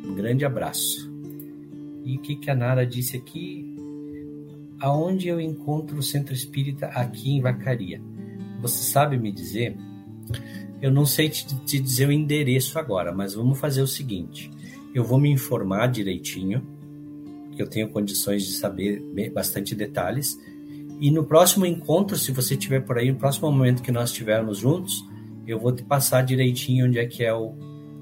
Um 0.05 0.15
grande 0.15 0.45
abraço. 0.45 1.13
E 2.05 2.17
o 2.17 2.21
que, 2.21 2.37
que 2.37 2.51
a 2.51 2.55
Nara 2.55 2.87
disse 2.87 3.17
aqui? 3.17 3.77
Aonde 4.81 5.29
eu 5.29 5.41
encontro 5.41 5.99
o 5.99 6.03
centro 6.03 6.35
espírita 6.35 6.87
aqui 6.87 7.31
em 7.31 7.41
Vacaria? 7.41 8.01
Você 8.61 8.83
sabe 8.91 9.19
me 9.19 9.31
dizer? 9.31 9.77
Eu 10.81 10.91
não 10.91 11.05
sei 11.05 11.29
te, 11.29 11.47
te 11.65 11.79
dizer 11.79 12.09
o 12.09 12.13
endereço 12.13 12.79
agora, 12.79 13.13
mas 13.13 13.35
vamos 13.35 13.61
fazer 13.61 13.83
o 13.83 13.87
seguinte: 13.87 14.51
eu 14.95 15.05
vou 15.05 15.19
me 15.19 15.31
informar 15.31 15.89
direitinho 15.89 16.67
que 17.55 17.63
eu 17.63 17.67
tenho 17.69 17.89
condições 17.89 18.45
de 18.45 18.53
saber 18.53 19.03
bastante 19.33 19.75
detalhes. 19.75 20.39
E 21.01 21.11
no 21.11 21.25
próximo 21.25 21.67
encontro, 21.67 22.17
se 22.17 22.33
você 22.33 22.55
estiver 22.55 22.81
por 22.81 22.99
aí, 22.99 23.11
no 23.11 23.19
próximo 23.19 23.51
momento 23.51 23.83
que 23.83 23.93
nós 23.93 24.11
estivermos 24.11 24.59
juntos, 24.59 25.05
eu 25.47 25.59
vou 25.59 25.73
te 25.73 25.83
passar 25.83 26.23
direitinho 26.23 26.87
onde 26.87 26.99
é 26.99 27.07
que 27.07 27.25
é 27.25 27.33
o 27.33 27.55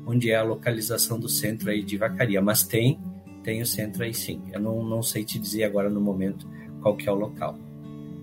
onde 0.06 0.30
é 0.30 0.36
a 0.36 0.42
localização 0.42 1.20
do 1.20 1.28
centro 1.28 1.70
aí 1.70 1.82
de 1.82 1.96
Vacaria, 1.96 2.40
mas 2.42 2.62
tem 2.62 2.98
tem 3.42 3.62
o 3.62 3.66
centro 3.66 4.02
aí 4.02 4.12
sim. 4.12 4.42
Eu 4.52 4.60
não, 4.60 4.82
não 4.82 5.02
sei 5.02 5.24
te 5.24 5.38
dizer 5.38 5.64
agora 5.64 5.88
no 5.88 6.00
momento 6.00 6.46
qual 6.80 6.96
que 6.96 7.08
é 7.08 7.12
o 7.12 7.14
local. 7.14 7.58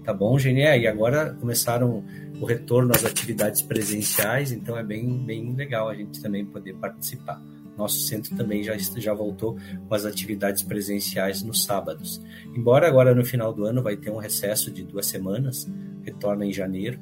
Tá 0.03 0.13
bom, 0.13 0.37
Genié? 0.37 0.79
E 0.79 0.87
agora 0.87 1.33
começaram 1.33 2.03
o 2.39 2.45
retorno 2.45 2.91
às 2.95 3.03
atividades 3.03 3.61
presenciais, 3.61 4.51
então 4.51 4.77
é 4.77 4.83
bem, 4.83 5.17
bem 5.25 5.53
legal 5.53 5.89
a 5.89 5.95
gente 5.95 6.21
também 6.21 6.45
poder 6.45 6.75
participar. 6.75 7.41
Nosso 7.77 7.99
centro 7.99 8.35
também 8.35 8.63
já, 8.63 8.75
já 8.77 9.13
voltou 9.13 9.57
com 9.87 9.93
as 9.93 10.03
atividades 10.03 10.63
presenciais 10.63 11.43
nos 11.43 11.63
sábados. 11.63 12.21
Embora 12.55 12.87
agora 12.87 13.13
no 13.13 13.23
final 13.23 13.53
do 13.53 13.65
ano 13.65 13.83
vai 13.83 13.95
ter 13.95 14.09
um 14.09 14.17
recesso 14.17 14.71
de 14.71 14.83
duas 14.83 15.05
semanas, 15.05 15.69
retorna 16.03 16.45
em 16.45 16.51
janeiro, 16.51 16.99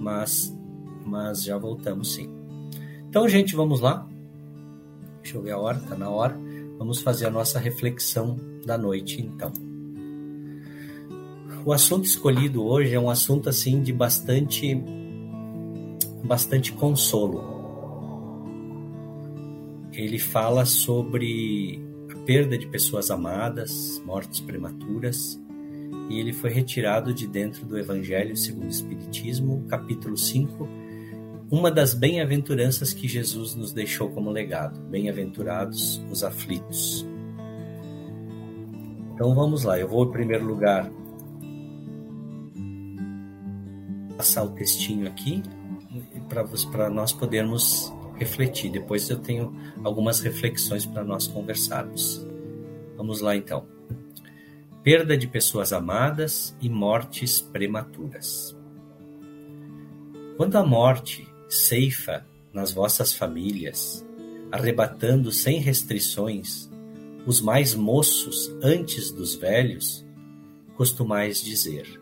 mas, 0.00 0.54
mas 1.06 1.42
já 1.42 1.56
voltamos 1.56 2.14
sim. 2.14 2.28
Então, 3.08 3.26
gente, 3.26 3.56
vamos 3.56 3.80
lá. 3.80 4.06
Deixa 5.22 5.38
eu 5.38 5.42
ver 5.42 5.52
a 5.52 5.58
hora, 5.58 5.78
tá 5.80 5.96
na 5.96 6.10
hora. 6.10 6.38
Vamos 6.76 7.00
fazer 7.00 7.26
a 7.26 7.30
nossa 7.30 7.58
reflexão 7.58 8.38
da 8.66 8.76
noite, 8.76 9.22
então. 9.22 9.52
O 11.64 11.72
assunto 11.72 12.04
escolhido 12.04 12.64
hoje 12.64 12.94
é 12.94 13.00
um 13.00 13.10
assunto 13.10 13.48
assim 13.48 13.82
de 13.82 13.92
bastante 13.92 14.80
bastante 16.24 16.72
consolo 16.72 17.57
ele 19.98 20.18
fala 20.18 20.64
sobre 20.64 21.82
a 22.08 22.16
perda 22.20 22.56
de 22.56 22.68
pessoas 22.68 23.10
amadas, 23.10 24.00
mortes 24.06 24.38
prematuras, 24.38 25.42
e 26.08 26.20
ele 26.20 26.32
foi 26.32 26.50
retirado 26.50 27.12
de 27.12 27.26
dentro 27.26 27.66
do 27.66 27.76
Evangelho 27.76 28.36
segundo 28.36 28.66
o 28.66 28.70
Espiritismo, 28.70 29.64
capítulo 29.68 30.16
5, 30.16 30.68
uma 31.50 31.68
das 31.68 31.94
bem-aventuranças 31.94 32.92
que 32.92 33.08
Jesus 33.08 33.56
nos 33.56 33.72
deixou 33.72 34.08
como 34.10 34.30
legado. 34.30 34.78
Bem-aventurados 34.82 36.00
os 36.08 36.22
aflitos. 36.22 37.04
Então 39.14 39.34
vamos 39.34 39.64
lá, 39.64 39.80
eu 39.80 39.88
vou 39.88 40.04
em 40.04 40.12
primeiro 40.12 40.46
lugar 40.46 40.88
passar 44.16 44.44
o 44.44 44.50
textinho 44.50 45.08
aqui 45.08 45.42
para 46.70 46.88
nós 46.88 47.12
podermos 47.12 47.92
refletir. 48.18 48.70
Depois 48.70 49.08
eu 49.08 49.18
tenho 49.18 49.54
algumas 49.84 50.20
reflexões 50.20 50.84
para 50.84 51.04
nós 51.04 51.26
conversarmos. 51.26 52.26
Vamos 52.96 53.20
lá 53.20 53.36
então. 53.36 53.66
Perda 54.82 55.16
de 55.16 55.26
pessoas 55.26 55.72
amadas 55.72 56.56
e 56.60 56.68
mortes 56.68 57.40
prematuras. 57.40 58.56
Quando 60.36 60.56
a 60.56 60.64
morte 60.64 61.26
ceifa 61.48 62.26
nas 62.52 62.72
vossas 62.72 63.12
famílias, 63.12 64.04
arrebatando 64.50 65.30
sem 65.30 65.58
restrições 65.60 66.68
os 67.26 67.40
mais 67.40 67.74
moços 67.74 68.50
antes 68.62 69.10
dos 69.10 69.34
velhos, 69.34 70.06
costumais 70.76 71.42
dizer: 71.42 72.00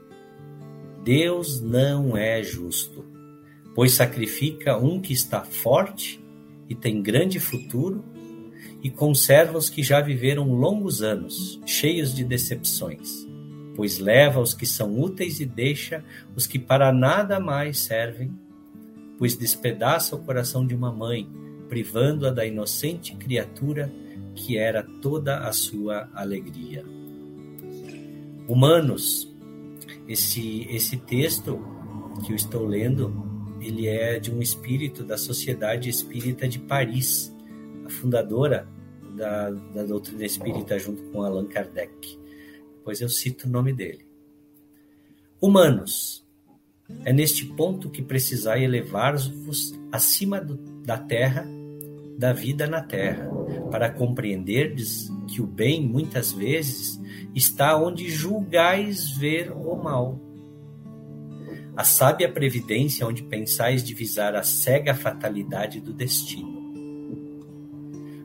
Deus 1.02 1.60
não 1.60 2.16
é 2.16 2.42
justo 2.42 3.15
pois 3.76 3.92
sacrifica 3.92 4.78
um 4.78 4.98
que 4.98 5.12
está 5.12 5.42
forte 5.42 6.18
e 6.66 6.74
tem 6.74 7.02
grande 7.02 7.38
futuro, 7.38 8.02
e 8.82 8.90
conserva 8.90 9.58
os 9.58 9.68
que 9.68 9.82
já 9.82 10.00
viveram 10.00 10.50
longos 10.50 11.02
anos, 11.02 11.60
cheios 11.66 12.14
de 12.14 12.24
decepções, 12.24 13.26
pois 13.74 13.98
leva 13.98 14.40
os 14.40 14.54
que 14.54 14.64
são 14.64 14.98
úteis 14.98 15.40
e 15.40 15.44
deixa 15.44 16.02
os 16.34 16.46
que 16.46 16.58
para 16.58 16.90
nada 16.90 17.38
mais 17.38 17.78
servem, 17.80 18.32
pois 19.18 19.36
despedaça 19.36 20.16
o 20.16 20.20
coração 20.20 20.66
de 20.66 20.74
uma 20.74 20.90
mãe, 20.90 21.28
privando-a 21.68 22.30
da 22.30 22.46
inocente 22.46 23.14
criatura 23.16 23.92
que 24.34 24.56
era 24.56 24.82
toda 25.02 25.40
a 25.40 25.52
sua 25.52 26.08
alegria. 26.14 26.84
Humanos, 28.48 29.30
esse, 30.08 30.66
esse 30.70 30.96
texto 30.96 31.60
que 32.24 32.32
eu 32.32 32.36
estou 32.36 32.64
lendo 32.64 33.25
ele 33.66 33.88
é 33.88 34.18
de 34.18 34.32
um 34.32 34.40
espírito 34.40 35.02
da 35.02 35.18
Sociedade 35.18 35.88
Espírita 35.88 36.48
de 36.48 36.58
Paris, 36.58 37.34
a 37.84 37.90
fundadora 37.90 38.68
da, 39.16 39.50
da 39.50 39.82
doutrina 39.82 40.24
espírita 40.24 40.78
junto 40.78 41.02
com 41.04 41.22
Allan 41.22 41.46
Kardec. 41.46 42.18
Depois 42.76 43.00
eu 43.00 43.08
cito 43.08 43.46
o 43.46 43.50
nome 43.50 43.72
dele. 43.72 44.06
Humanos, 45.40 46.24
é 47.04 47.12
neste 47.12 47.44
ponto 47.44 47.90
que 47.90 48.02
precisai 48.02 48.64
elevar-vos 48.64 49.74
acima 49.90 50.40
do, 50.40 50.56
da 50.84 50.96
terra, 50.96 51.46
da 52.16 52.32
vida 52.32 52.66
na 52.66 52.80
terra, 52.80 53.28
para 53.70 53.90
compreenderdes 53.90 55.08
que 55.28 55.42
o 55.42 55.46
bem, 55.46 55.82
muitas 55.82 56.32
vezes, 56.32 57.00
está 57.34 57.76
onde 57.76 58.08
julgais 58.08 59.10
ver 59.10 59.50
o 59.50 59.74
mal 59.74 60.25
a 61.76 61.84
sábia 61.84 62.26
previdência 62.26 63.06
onde 63.06 63.22
pensais 63.22 63.84
divisar 63.84 64.34
a 64.34 64.42
cega 64.42 64.94
fatalidade 64.94 65.78
do 65.78 65.92
destino. 65.92 66.56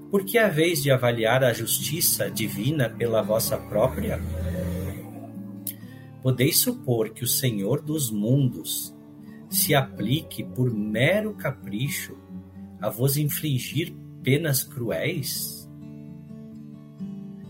Porque 0.10 0.38
a 0.38 0.48
vez 0.48 0.82
de 0.82 0.90
avaliar 0.90 1.44
a 1.44 1.52
justiça 1.52 2.32
divina 2.32 2.90
pela 2.90 3.22
vossa 3.22 3.58
própria, 3.58 4.22
podeis 6.24 6.60
supor 6.60 7.10
que 7.10 7.26
o 7.26 7.28
Senhor 7.28 7.82
dos 7.82 8.10
mundos 8.10 8.96
se 9.50 9.76
aplique 9.76 10.44
por 10.44 10.74
mero 10.74 11.34
capricho 11.34 12.18
a 12.80 12.90
vos 12.90 13.18
infligir 13.18 13.94
penas 14.24 14.64
cruéis? 14.64 15.70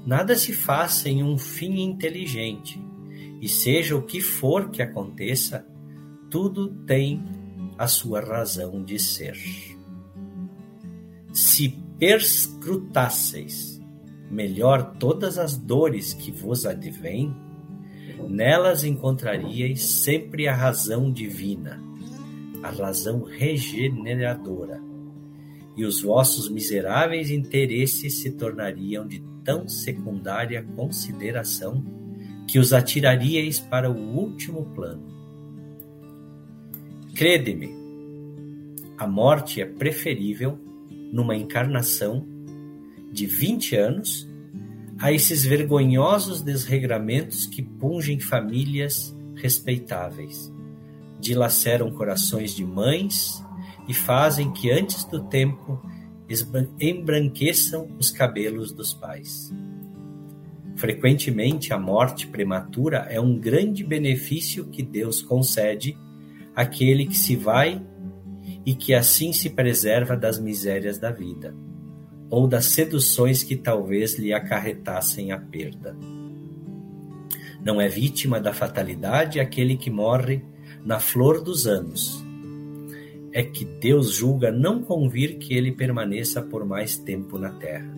Nada 0.04 0.36
se 0.36 0.52
faça 0.52 1.10
em 1.10 1.22
um 1.22 1.38
fim 1.38 1.82
inteligente, 1.82 2.82
e 3.40 3.48
seja 3.48 3.96
o 3.96 4.02
que 4.02 4.20
for 4.20 4.70
que 4.72 4.82
aconteça, 4.82 5.68
tudo 6.32 6.70
tem 6.86 7.22
a 7.78 7.88
sua 7.88 8.22
razão 8.22 8.84
de 8.84 8.98
ser. 8.98 9.38
Se 11.34 11.70
perscrutasseis 12.00 13.80
melhor 14.30 14.96
todas 14.98 15.38
as 15.38 15.58
dores 15.58 16.14
que 16.14 16.32
vos 16.32 16.66
advêm, 16.66 17.36
Nelas 18.30 18.84
encontraríeis 18.84 19.84
sempre 19.84 20.48
a 20.48 20.56
razão 20.56 21.12
divina, 21.12 21.84
a 22.64 22.70
razão 22.70 23.24
regeneradora, 23.24 24.82
e 25.76 25.84
os 25.84 26.02
vossos 26.02 26.50
miseráveis 26.50 27.30
interesses 27.30 28.22
se 28.22 28.32
tornariam 28.32 29.06
de 29.08 29.22
tão 29.44 29.68
secundária 29.68 30.64
consideração 30.76 31.84
que 32.48 32.60
os 32.60 32.74
atiraríeis 32.74 33.60
para 33.60 33.92
o 33.92 33.98
último 33.98 34.66
plano. 34.76 35.21
Crede-me, 37.22 37.70
a 38.98 39.06
morte 39.06 39.62
é 39.62 39.66
preferível 39.66 40.58
numa 41.14 41.36
encarnação 41.36 42.26
de 43.12 43.28
20 43.28 43.76
anos 43.76 44.28
a 44.98 45.12
esses 45.12 45.46
vergonhosos 45.46 46.42
desregramentos 46.42 47.46
que 47.46 47.62
pungem 47.62 48.20
famílias 48.20 49.16
respeitáveis, 49.36 50.52
dilaceram 51.20 51.92
corações 51.92 52.56
de 52.56 52.66
mães 52.66 53.46
e 53.88 53.94
fazem 53.94 54.52
que 54.52 54.72
antes 54.72 55.04
do 55.04 55.22
tempo 55.26 55.80
embranqueçam 56.80 57.88
os 58.00 58.10
cabelos 58.10 58.72
dos 58.72 58.96
pais. 58.96 59.54
Frequentemente, 60.76 61.72
a 61.72 61.78
morte 61.78 62.26
prematura 62.26 63.06
é 63.12 63.22
um 63.22 63.38
grande 63.38 63.84
benefício 63.84 64.66
que 64.66 64.82
Deus 64.82 65.22
concede 65.22 65.96
àquele 66.56 67.06
que 67.06 67.18
se 67.18 67.36
vai 67.36 67.82
e 68.66 68.76
que 68.76 68.94
assim 68.94 69.34
se 69.34 69.50
preserva 69.50 70.16
das 70.16 70.40
misérias 70.40 70.98
da 70.98 71.12
vida 71.12 71.56
ou 72.30 72.48
das 72.48 72.66
seduções 72.66 73.44
que 73.44 73.58
talvez 73.58 74.18
lhe 74.18 74.34
acarretassem 74.34 75.32
a 75.34 75.38
perda. 75.38 75.96
Não 77.64 77.80
é 77.80 77.88
vítima 77.88 78.40
da 78.40 78.54
fatalidade 78.54 79.40
aquele 79.40 79.76
que 79.76 79.92
morre 79.92 80.42
na 80.84 81.00
flor 81.00 81.44
dos 81.44 81.68
anos. 81.68 82.26
É 83.34 83.44
que 83.44 83.66
Deus 83.66 84.14
julga 84.14 84.52
não 84.52 84.82
convir 84.82 85.38
que 85.38 85.54
ele 85.54 85.72
permaneça 85.72 86.42
por 86.42 86.66
mais 86.66 86.98
tempo 86.98 87.38
na 87.38 87.52
terra. 87.52 87.94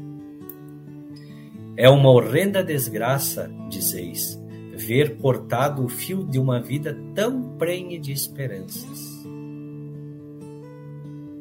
É 1.77 1.89
uma 1.89 2.09
horrenda 2.09 2.63
desgraça, 2.63 3.49
dizeis, 3.69 4.39
ver 4.85 5.17
cortado 5.17 5.83
o 5.83 5.89
fio 5.89 6.23
de 6.23 6.39
uma 6.39 6.61
vida 6.61 6.97
tão 7.13 7.57
prenhe 7.57 7.99
de 7.99 8.11
esperanças. 8.11 9.23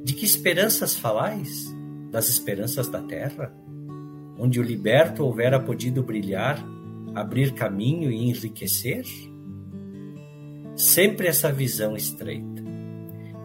De 0.04 0.14
que 0.14 0.24
esperanças 0.24 0.96
falais? 0.96 1.72
das 2.12 2.28
esperanças 2.28 2.88
da 2.88 3.00
terra, 3.00 3.52
onde 4.38 4.60
o 4.60 4.62
liberto 4.62 5.24
houvera 5.24 5.58
podido 5.58 6.02
brilhar, 6.02 6.62
abrir 7.14 7.54
caminho 7.54 8.10
e 8.10 8.28
enriquecer? 8.28 9.04
Sempre 10.76 11.26
essa 11.26 11.50
visão 11.50 11.96
estreita, 11.96 12.62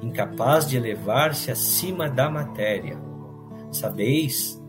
incapaz 0.01 0.68
de 0.68 0.75
elevar-se 0.75 1.50
acima 1.50 2.10
da 2.10 2.30
matéria. 2.30 3.00
Sabeis 3.72 4.62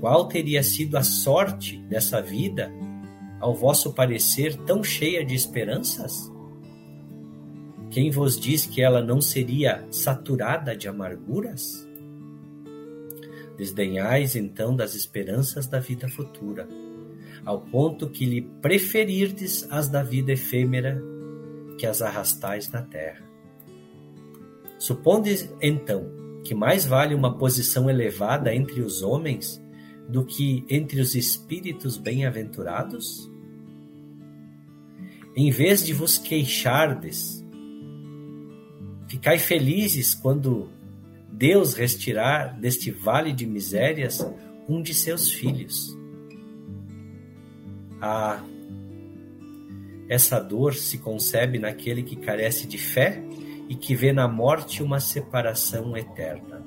qual 0.00 0.26
teria 0.26 0.62
sido 0.62 0.96
a 0.96 1.02
sorte 1.02 1.78
dessa 1.82 2.22
vida, 2.22 2.72
ao 3.40 3.54
vosso 3.54 3.92
parecer 3.92 4.56
tão 4.64 4.82
cheia 4.82 5.24
de 5.24 5.34
esperanças? 5.34 6.30
Quem 7.90 8.10
vos 8.10 8.38
diz 8.38 8.66
que 8.66 8.82
ela 8.82 9.02
não 9.02 9.20
seria 9.20 9.86
saturada 9.90 10.76
de 10.76 10.88
amarguras? 10.88 11.86
Desdenhais 13.56 14.36
então 14.36 14.76
das 14.76 14.94
esperanças 14.94 15.66
da 15.66 15.80
vida 15.80 16.08
futura, 16.08 16.68
ao 17.44 17.60
ponto 17.60 18.08
que 18.08 18.26
lhe 18.26 18.42
preferirdes 18.42 19.66
as 19.70 19.88
da 19.88 20.02
vida 20.02 20.32
efêmera 20.32 21.02
que 21.78 21.86
as 21.86 22.02
arrastais 22.02 22.70
na 22.70 22.82
terra. 22.82 23.26
Supondes 24.78 25.52
então 25.60 26.08
que 26.44 26.54
mais 26.54 26.84
vale 26.84 27.14
uma 27.14 27.36
posição 27.36 27.90
elevada 27.90 28.54
entre 28.54 28.80
os 28.80 29.02
homens 29.02 29.60
do 30.08 30.24
que 30.24 30.64
entre 30.70 31.00
os 31.00 31.14
espíritos 31.14 31.98
bem-aventurados? 31.98 33.30
Em 35.36 35.50
vez 35.50 35.84
de 35.84 35.92
vos 35.92 36.16
queixardes, 36.16 37.44
ficai 39.06 39.38
felizes 39.38 40.14
quando 40.14 40.68
Deus 41.30 41.74
retirar 41.74 42.58
deste 42.58 42.90
vale 42.90 43.32
de 43.32 43.46
misérias 43.46 44.26
um 44.68 44.82
de 44.82 44.94
seus 44.94 45.30
filhos. 45.30 45.96
Ah, 48.00 48.42
essa 50.08 50.40
dor 50.40 50.74
se 50.74 50.98
concebe 50.98 51.58
naquele 51.58 52.02
que 52.02 52.16
carece 52.16 52.66
de 52.66 52.78
fé 52.78 53.22
e 53.68 53.74
que 53.74 53.94
vê 53.94 54.12
na 54.12 54.26
morte 54.26 54.82
uma 54.82 54.98
separação 54.98 55.96
eterna. 55.96 56.64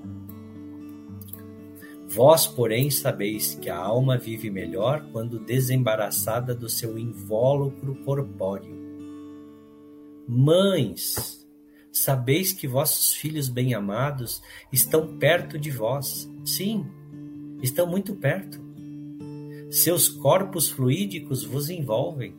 Vós, 2.14 2.46
porém, 2.48 2.90
sabeis 2.90 3.56
que 3.56 3.70
a 3.70 3.78
alma 3.78 4.18
vive 4.18 4.50
melhor 4.50 5.06
quando 5.12 5.40
desembaraçada 5.40 6.54
do 6.54 6.70
seu 6.70 6.98
invólucro 6.98 7.96
corpóreo. 8.04 8.80
Mães, 10.28 11.42
Sabeis 11.92 12.54
que 12.54 12.68
vossos 12.68 13.14
filhos 13.14 13.50
bem-amados 13.50 14.42
estão 14.72 15.18
perto 15.18 15.60
de 15.60 15.70
vós. 15.70 16.30
Sim, 16.46 16.86
estão 17.62 17.86
muito 17.86 18.16
perto. 18.16 18.62
Seus 19.70 20.08
corpos 20.08 20.70
fluídicos 20.70 21.44
vos 21.44 21.70
envolvem. 21.70 22.34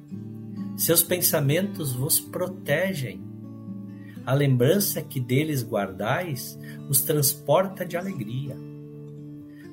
Seus 0.75 1.03
pensamentos 1.03 1.93
vos 1.93 2.19
protegem. 2.19 3.21
A 4.25 4.33
lembrança 4.33 5.03
que 5.03 5.21
deles 5.21 5.63
guardais 5.63 6.59
os 6.89 7.03
transporta 7.03 7.85
de 7.85 7.97
alegria. 7.97 8.57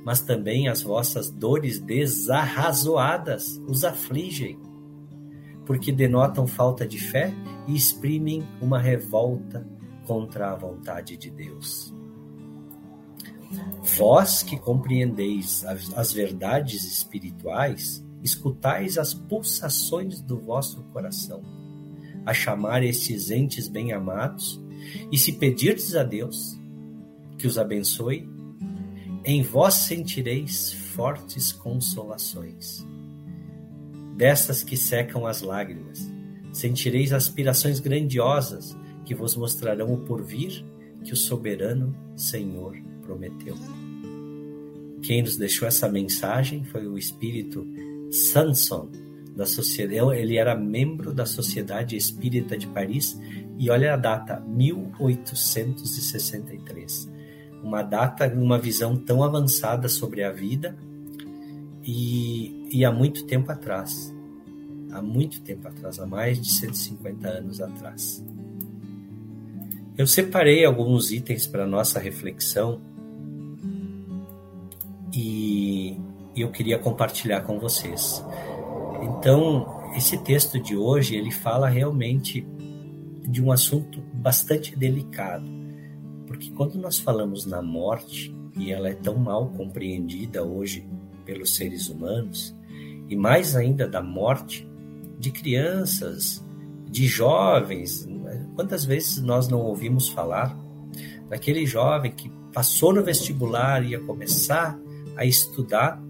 Mas 0.09 0.21
também 0.21 0.67
as 0.67 0.81
vossas 0.81 1.29
dores 1.29 1.77
desarrazoadas 1.77 3.61
os 3.67 3.83
afligem 3.83 4.57
porque 5.67 5.91
denotam 5.91 6.47
falta 6.47 6.87
de 6.87 6.97
fé 6.97 7.31
e 7.67 7.75
exprimem 7.75 8.43
uma 8.59 8.79
revolta 8.79 9.63
contra 10.07 10.51
a 10.51 10.55
vontade 10.55 11.15
de 11.15 11.29
Deus. 11.29 11.93
Vós 13.99 14.41
que 14.41 14.57
compreendeis 14.57 15.63
as 15.95 16.11
verdades 16.11 16.85
espirituais, 16.85 18.03
escutais 18.23 18.97
as 18.97 19.13
pulsações 19.13 20.19
do 20.21 20.39
vosso 20.39 20.81
coração, 20.85 21.43
a 22.25 22.33
chamar 22.33 22.81
estes 22.81 23.29
entes 23.29 23.67
bem-amados, 23.67 24.59
e 25.11 25.19
se 25.19 25.33
pedirdes 25.33 25.95
a 25.95 26.01
Deus 26.01 26.59
que 27.37 27.45
os 27.45 27.59
abençoe, 27.59 28.38
em 29.25 29.41
vós 29.41 29.75
sentireis 29.75 30.71
fortes 30.71 31.51
consolações 31.51 32.85
dessas 34.15 34.63
que 34.63 34.75
secam 34.75 35.25
as 35.25 35.41
lágrimas. 35.41 36.09
Sentireis 36.51 37.13
aspirações 37.13 37.79
grandiosas 37.79 38.75
que 39.05 39.15
vos 39.15 39.35
mostrarão 39.35 39.93
o 39.93 39.99
porvir 39.99 40.65
que 41.03 41.13
o 41.13 41.17
soberano 41.17 41.95
Senhor 42.15 42.77
prometeu. 43.01 43.55
Quem 45.01 45.21
nos 45.21 45.37
deixou 45.37 45.67
essa 45.67 45.87
mensagem 45.87 46.65
foi 46.65 46.85
o 46.85 46.97
espírito 46.97 47.65
Sanson, 48.11 48.89
da 49.35 49.45
sociedade, 49.45 50.19
ele 50.19 50.35
era 50.35 50.53
membro 50.53 51.13
da 51.13 51.25
Sociedade 51.25 51.95
Espírita 51.95 52.57
de 52.57 52.67
Paris 52.67 53.17
e 53.57 53.69
olha 53.69 53.93
a 53.93 53.97
data, 53.97 54.41
1863. 54.41 57.18
Uma 57.63 57.81
data, 57.81 58.27
uma 58.33 58.57
visão 58.57 58.95
tão 58.95 59.23
avançada 59.23 59.89
sobre 59.89 60.23
a 60.23 60.31
vida 60.31 60.77
e, 61.83 62.67
e 62.71 62.85
há 62.85 62.91
muito 62.91 63.25
tempo 63.25 63.51
atrás. 63.51 64.13
Há 64.91 65.01
muito 65.01 65.41
tempo 65.41 65.67
atrás, 65.67 65.99
há 65.99 66.05
mais 66.05 66.41
de 66.41 66.51
150 66.51 67.27
anos 67.27 67.61
atrás. 67.61 68.23
Eu 69.97 70.07
separei 70.07 70.65
alguns 70.65 71.11
itens 71.11 71.45
para 71.45 71.67
nossa 71.67 71.99
reflexão 71.99 72.81
e 75.13 75.99
eu 76.35 76.49
queria 76.51 76.79
compartilhar 76.79 77.41
com 77.41 77.59
vocês. 77.59 78.23
Então, 79.01 79.91
esse 79.95 80.17
texto 80.19 80.59
de 80.59 80.75
hoje, 80.75 81.15
ele 81.15 81.31
fala 81.31 81.67
realmente 81.67 82.45
de 83.27 83.43
um 83.43 83.51
assunto 83.51 84.01
bastante 84.13 84.75
delicado, 84.75 85.45
porque 86.39 86.51
quando 86.51 86.75
nós 86.75 86.97
falamos 86.97 87.45
na 87.45 87.61
morte, 87.61 88.33
e 88.57 88.71
ela 88.71 88.87
é 88.87 88.93
tão 88.93 89.17
mal 89.17 89.49
compreendida 89.49 90.41
hoje 90.41 90.87
pelos 91.25 91.53
seres 91.53 91.89
humanos, 91.89 92.55
e 93.09 93.15
mais 93.15 93.57
ainda 93.57 93.85
da 93.85 94.01
morte 94.01 94.65
de 95.19 95.31
crianças, 95.31 96.41
de 96.89 97.07
jovens. 97.07 98.07
Quantas 98.55 98.85
vezes 98.85 99.21
nós 99.21 99.49
não 99.49 99.59
ouvimos 99.59 100.07
falar 100.07 100.57
daquele 101.27 101.65
jovem 101.65 102.13
que 102.13 102.31
passou 102.53 102.93
no 102.93 103.03
vestibular, 103.03 103.85
ia 103.85 103.99
começar 103.99 104.79
a 105.17 105.25
estudar 105.25 106.01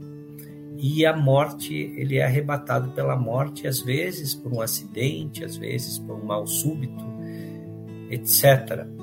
e 0.77 1.07
a 1.07 1.17
morte, 1.17 1.73
ele 1.73 2.17
é 2.17 2.23
arrebatado 2.23 2.91
pela 2.91 3.15
morte, 3.15 3.65
às 3.65 3.81
vezes 3.81 4.35
por 4.35 4.53
um 4.53 4.61
acidente, 4.61 5.43
às 5.43 5.57
vezes 5.57 5.97
por 5.97 6.15
um 6.17 6.23
mal 6.23 6.45
súbito, 6.45 7.03
etc. 8.11 8.98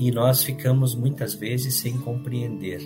E 0.00 0.10
nós 0.10 0.42
ficamos 0.42 0.94
muitas 0.94 1.34
vezes 1.34 1.74
sem 1.74 1.98
compreender. 1.98 2.80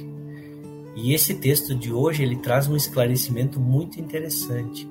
E 0.97 1.15
esse 1.15 1.35
texto 1.35 1.73
de 1.73 1.93
hoje 1.93 2.25
ele 2.25 2.37
traz 2.37 2.69
um 2.69 2.75
esclarecimento 2.75 3.61
muito 3.61 4.01
interessante, 4.01 4.89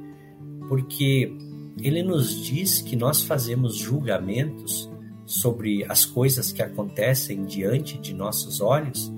porque 0.70 1.36
ele 1.82 2.02
nos 2.02 2.42
diz 2.42 2.82
que 2.82 2.96
nós 2.96 3.24
fazemos 3.24 3.76
julgamentos 3.76 4.90
sobre 5.26 5.84
as 5.90 6.06
coisas 6.06 6.54
que 6.54 6.62
acontecem 6.62 7.44
diante 7.44 7.98
de 7.98 8.14
nossos 8.14 8.62
olhos 8.62 9.12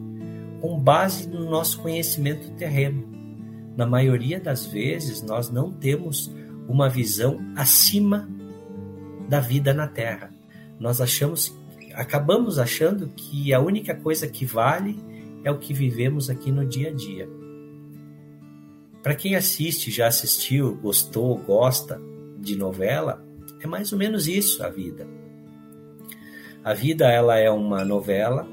com 0.61 0.79
base 0.79 1.27
no 1.27 1.47
nosso 1.47 1.79
conhecimento 1.81 2.49
terreno. 2.51 3.07
Na 3.77 3.85
maioria 3.85 4.39
das 4.39 4.65
vezes, 4.65 5.21
nós 5.21 5.51
não 5.51 5.71
temos 5.71 6.33
uma 6.67 6.89
visão 6.89 7.39
acima 7.55 8.27
da 9.29 9.39
vida 9.39 9.73
na 9.75 9.87
Terra. 9.87 10.33
Nós 10.79 10.99
achamos, 11.01 11.55
acabamos 11.95 12.60
achando 12.60 13.08
que 13.15 13.53
a 13.53 13.60
única 13.60 13.95
coisa 13.95 14.27
que 14.27 14.45
vale 14.45 14.99
é 15.43 15.51
o 15.51 15.58
que 15.58 15.73
vivemos 15.73 16.29
aqui 16.29 16.51
no 16.51 16.65
dia 16.65 16.89
a 16.89 16.93
dia. 16.93 17.29
Para 19.01 19.15
quem 19.15 19.36
assiste, 19.36 19.91
já 19.91 20.08
assistiu, 20.08 20.75
gostou, 20.75 21.38
gosta 21.38 22.01
de 22.38 22.55
novela, 22.55 23.23
é 23.60 23.67
mais 23.67 23.93
ou 23.93 23.97
menos 23.97 24.27
isso 24.27 24.63
a 24.63 24.69
vida. 24.69 25.08
A 26.63 26.73
vida 26.73 27.08
ela 27.10 27.38
é 27.38 27.49
uma 27.49 27.86
novela 27.86 28.47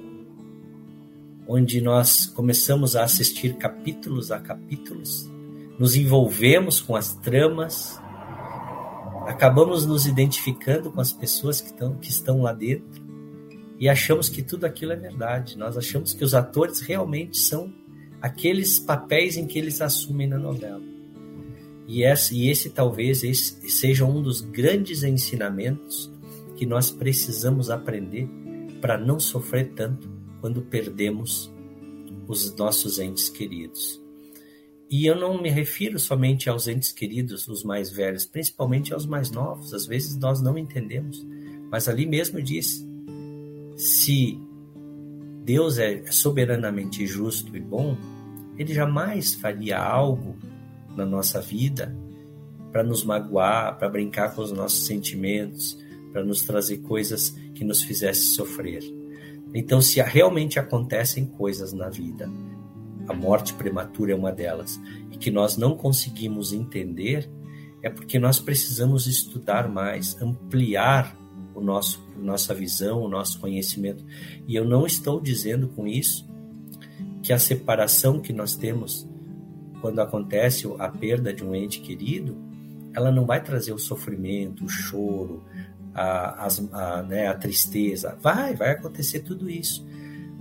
onde 1.48 1.80
nós 1.80 2.26
começamos 2.26 2.94
a 2.94 3.02
assistir 3.02 3.56
capítulos 3.56 4.30
a 4.30 4.38
capítulos, 4.38 5.28
nos 5.78 5.96
envolvemos 5.96 6.80
com 6.80 6.94
as 6.94 7.14
tramas, 7.14 8.00
acabamos 9.26 9.84
nos 9.84 10.06
identificando 10.06 10.92
com 10.92 11.00
as 11.00 11.12
pessoas 11.12 11.60
que 11.60 11.68
estão, 11.68 11.96
que 11.96 12.10
estão 12.10 12.42
lá 12.42 12.52
dentro 12.52 13.11
e 13.82 13.88
achamos 13.88 14.28
que 14.28 14.44
tudo 14.44 14.64
aquilo 14.64 14.92
é 14.92 14.96
verdade. 14.96 15.58
Nós 15.58 15.76
achamos 15.76 16.14
que 16.14 16.24
os 16.24 16.36
atores 16.36 16.78
realmente 16.78 17.36
são 17.36 17.74
aqueles 18.20 18.78
papéis 18.78 19.36
em 19.36 19.44
que 19.44 19.58
eles 19.58 19.80
assumem 19.80 20.28
na 20.28 20.38
novela. 20.38 20.80
E 21.88 22.04
esse, 22.04 22.32
e 22.36 22.48
esse 22.48 22.70
talvez 22.70 23.24
esse 23.24 23.68
seja 23.68 24.04
um 24.04 24.22
dos 24.22 24.40
grandes 24.40 25.02
ensinamentos 25.02 26.12
que 26.54 26.64
nós 26.64 26.92
precisamos 26.92 27.70
aprender 27.70 28.28
para 28.80 28.96
não 28.96 29.18
sofrer 29.18 29.72
tanto 29.74 30.08
quando 30.40 30.62
perdemos 30.62 31.52
os 32.28 32.54
nossos 32.54 33.00
entes 33.00 33.28
queridos. 33.28 34.00
E 34.88 35.06
eu 35.06 35.16
não 35.16 35.42
me 35.42 35.50
refiro 35.50 35.98
somente 35.98 36.48
aos 36.48 36.68
entes 36.68 36.92
queridos, 36.92 37.48
os 37.48 37.64
mais 37.64 37.90
velhos, 37.90 38.26
principalmente 38.26 38.94
aos 38.94 39.06
mais 39.06 39.32
novos. 39.32 39.74
Às 39.74 39.86
vezes 39.86 40.16
nós 40.16 40.40
não 40.40 40.56
entendemos, 40.56 41.26
mas 41.68 41.88
ali 41.88 42.06
mesmo 42.06 42.40
diz: 42.40 42.91
se 43.82 44.40
Deus 45.44 45.76
é 45.76 46.04
soberanamente 46.08 47.04
justo 47.04 47.56
e 47.56 47.60
bom, 47.60 47.96
ele 48.56 48.72
jamais 48.72 49.34
faria 49.34 49.76
algo 49.76 50.36
na 50.96 51.04
nossa 51.04 51.40
vida 51.40 51.92
para 52.70 52.84
nos 52.84 53.02
magoar, 53.02 53.76
para 53.76 53.88
brincar 53.88 54.36
com 54.36 54.42
os 54.42 54.52
nossos 54.52 54.86
sentimentos, 54.86 55.76
para 56.12 56.24
nos 56.24 56.42
trazer 56.42 56.78
coisas 56.78 57.30
que 57.56 57.64
nos 57.64 57.82
fizessem 57.82 58.34
sofrer. 58.34 58.84
Então, 59.52 59.82
se 59.82 60.00
realmente 60.00 60.60
acontecem 60.60 61.26
coisas 61.26 61.72
na 61.72 61.90
vida, 61.90 62.30
a 63.08 63.12
morte 63.12 63.52
prematura 63.52 64.12
é 64.12 64.14
uma 64.14 64.30
delas, 64.30 64.80
e 65.10 65.16
que 65.16 65.30
nós 65.30 65.56
não 65.56 65.76
conseguimos 65.76 66.52
entender, 66.52 67.28
é 67.82 67.90
porque 67.90 68.20
nós 68.20 68.38
precisamos 68.38 69.08
estudar 69.08 69.68
mais, 69.68 70.16
ampliar 70.22 71.20
o 71.54 71.60
nosso 71.60 72.02
nossa 72.16 72.54
visão, 72.54 73.02
o 73.02 73.08
nosso 73.08 73.40
conhecimento. 73.40 74.04
E 74.46 74.54
eu 74.54 74.64
não 74.64 74.86
estou 74.86 75.20
dizendo 75.20 75.68
com 75.68 75.86
isso 75.86 76.28
que 77.22 77.32
a 77.32 77.38
separação 77.38 78.20
que 78.20 78.32
nós 78.32 78.54
temos 78.56 79.08
quando 79.80 80.00
acontece 80.00 80.72
a 80.78 80.88
perda 80.88 81.34
de 81.34 81.44
um 81.44 81.54
ente 81.54 81.80
querido, 81.80 82.36
ela 82.94 83.10
não 83.10 83.26
vai 83.26 83.42
trazer 83.42 83.72
o 83.72 83.78
sofrimento, 83.78 84.64
o 84.64 84.68
choro, 84.68 85.42
a, 85.92 86.46
a, 86.72 87.02
né, 87.02 87.26
a 87.26 87.34
tristeza. 87.34 88.16
Vai, 88.20 88.54
vai 88.54 88.70
acontecer 88.70 89.20
tudo 89.20 89.50
isso. 89.50 89.84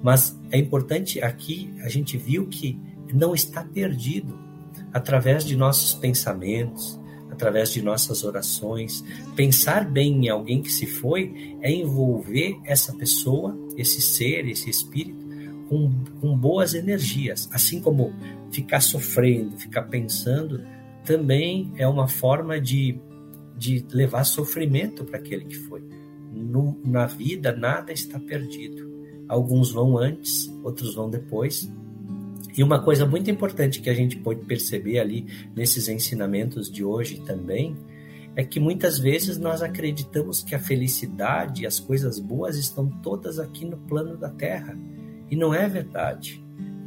Mas 0.03 0.39
é 0.51 0.57
importante 0.57 1.21
aqui, 1.21 1.73
a 1.83 1.89
gente 1.89 2.17
viu 2.17 2.47
que 2.47 2.79
não 3.11 3.33
está 3.33 3.63
perdido. 3.63 4.39
Através 4.93 5.45
de 5.45 5.55
nossos 5.55 5.93
pensamentos, 5.93 6.99
através 7.31 7.71
de 7.71 7.81
nossas 7.81 8.23
orações, 8.23 9.03
pensar 9.35 9.89
bem 9.89 10.25
em 10.25 10.29
alguém 10.29 10.61
que 10.61 10.71
se 10.71 10.85
foi 10.85 11.57
é 11.61 11.71
envolver 11.71 12.59
essa 12.65 12.93
pessoa, 12.93 13.57
esse 13.77 14.01
ser, 14.01 14.47
esse 14.47 14.69
espírito, 14.69 15.25
com, 15.69 15.89
com 16.19 16.37
boas 16.37 16.73
energias. 16.73 17.49
Assim 17.51 17.81
como 17.81 18.13
ficar 18.51 18.81
sofrendo, 18.81 19.57
ficar 19.57 19.83
pensando, 19.83 20.63
também 21.05 21.71
é 21.77 21.87
uma 21.87 22.07
forma 22.07 22.59
de 22.59 22.99
de 23.61 23.85
levar 23.91 24.23
sofrimento 24.23 25.05
para 25.05 25.19
aquele 25.19 25.45
que 25.45 25.55
foi. 25.55 25.83
No, 26.33 26.79
na 26.83 27.05
vida, 27.05 27.55
nada 27.55 27.93
está 27.93 28.19
perdido. 28.19 28.89
Alguns 29.27 29.71
vão 29.71 29.99
antes, 29.99 30.51
outros 30.63 30.95
vão 30.95 31.11
depois. 31.11 31.71
E 32.57 32.63
uma 32.63 32.81
coisa 32.81 33.05
muito 33.05 33.29
importante 33.29 33.81
que 33.81 33.89
a 33.89 33.93
gente 33.93 34.17
pode 34.17 34.41
perceber 34.45 34.99
ali 34.99 35.25
nesses 35.55 35.87
ensinamentos 35.87 36.69
de 36.69 36.83
hoje 36.83 37.21
também 37.21 37.75
é 38.35 38.43
que 38.43 38.59
muitas 38.59 38.97
vezes 38.97 39.37
nós 39.37 39.61
acreditamos 39.61 40.41
que 40.43 40.55
a 40.55 40.59
felicidade 40.59 41.63
e 41.63 41.65
as 41.65 41.79
coisas 41.79 42.19
boas 42.19 42.57
estão 42.57 42.87
todas 42.87 43.39
aqui 43.39 43.65
no 43.65 43.77
plano 43.77 44.17
da 44.17 44.29
Terra. 44.29 44.77
E 45.29 45.35
não 45.35 45.53
é 45.53 45.67
verdade. 45.67 46.43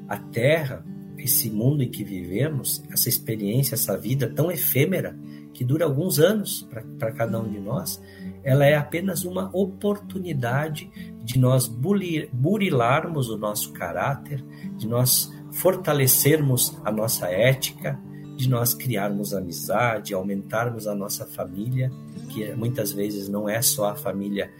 A 0.09 0.17
Terra, 0.17 0.85
esse 1.19 1.51
mundo 1.51 1.83
em 1.83 1.91
que 1.91 2.05
vivemos, 2.05 2.83
essa 2.91 3.09
experiência, 3.09 3.75
essa 3.75 3.97
vida 3.97 4.29
tão 4.29 4.51
efêmera, 4.51 5.19
que 5.53 5.65
dura 5.65 5.85
alguns 5.85 6.19
anos 6.19 6.69
para 6.99 7.13
cada 7.13 7.41
um 7.41 7.49
de 7.49 7.61
nós, 7.61 8.03
ela 8.43 8.67
é 8.67 8.75
apenas 8.75 9.25
uma 9.25 9.49
oportunidade 9.57 10.91
de 11.23 11.39
nós 11.39 11.69
burilarmos 11.69 13.31
o 13.31 13.39
nosso 13.39 13.73
caráter, 13.73 14.45
de 14.77 14.89
nós 14.89 15.33
fortalecermos 15.55 16.77
a 16.85 16.91
nossa 16.91 17.27
ética, 17.27 17.99
de 18.37 18.49
nós 18.49 18.75
criarmos 18.75 19.33
amizade, 19.33 20.13
aumentarmos 20.13 20.89
a 20.89 20.95
nossa 20.95 21.25
família, 21.25 21.91
que 22.31 22.53
muitas 22.55 22.93
vezes 22.93 23.29
não 23.29 23.49
é 23.49 23.63
só 23.63 23.91
a 23.91 23.95
família 23.95 24.51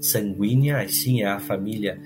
sanguínea, 0.00 0.88
sim 0.88 1.22
é 1.22 1.28
a 1.28 1.38
família 1.38 2.00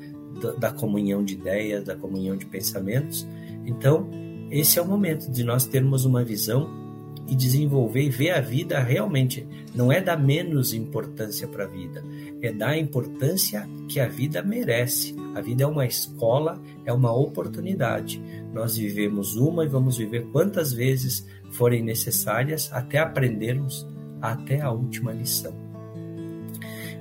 da 0.59 0.73
comunhão 0.73 1.25
de 1.25 1.35
ideias, 1.35 1.85
da 1.85 1.95
comunhão 1.95 2.37
de 2.37 2.47
pensamentos. 2.47 3.27
Então, 3.65 4.11
esse 4.51 4.79
é 4.79 4.83
o 4.83 4.87
momento 4.87 5.31
de 5.31 5.45
nós 5.45 5.67
termos 5.67 6.05
uma 6.05 6.25
visão 6.25 6.84
e 7.27 7.35
desenvolver 7.35 8.03
e 8.03 8.11
ver 8.11 8.31
a 8.31 8.41
vida 8.41 8.79
realmente. 8.81 9.47
Não 9.75 9.91
é 9.91 10.01
dar 10.01 10.17
menos 10.17 10.73
importância 10.73 11.49
para 11.49 11.65
a 11.65 11.69
vida, 11.69 12.05
é 12.43 12.53
dar 12.53 12.71
a 12.71 12.79
importância 12.79 13.69
que 13.89 14.01
a 14.01 14.09
vida 14.09 14.43
merece. 14.43 15.15
A 15.35 15.41
vida 15.41 15.65
é 15.65 15.67
uma 15.67 15.87
escola, 15.87 16.61
é 16.85 16.93
uma 16.93 17.13
oportunidade. 17.13 18.23
Nós 18.53 18.77
vivemos 18.77 19.37
uma 19.37 19.65
e 19.65 19.69
vamos 19.69 19.97
viver 19.97 20.27
quantas 20.33 20.73
vezes 20.73 21.27
forem 21.51 21.83
necessárias 21.83 22.71
até 22.73 22.99
aprendermos 22.99 23.87
até 24.21 24.61
a 24.61 24.71
última 24.71 25.13
lição. 25.13 25.55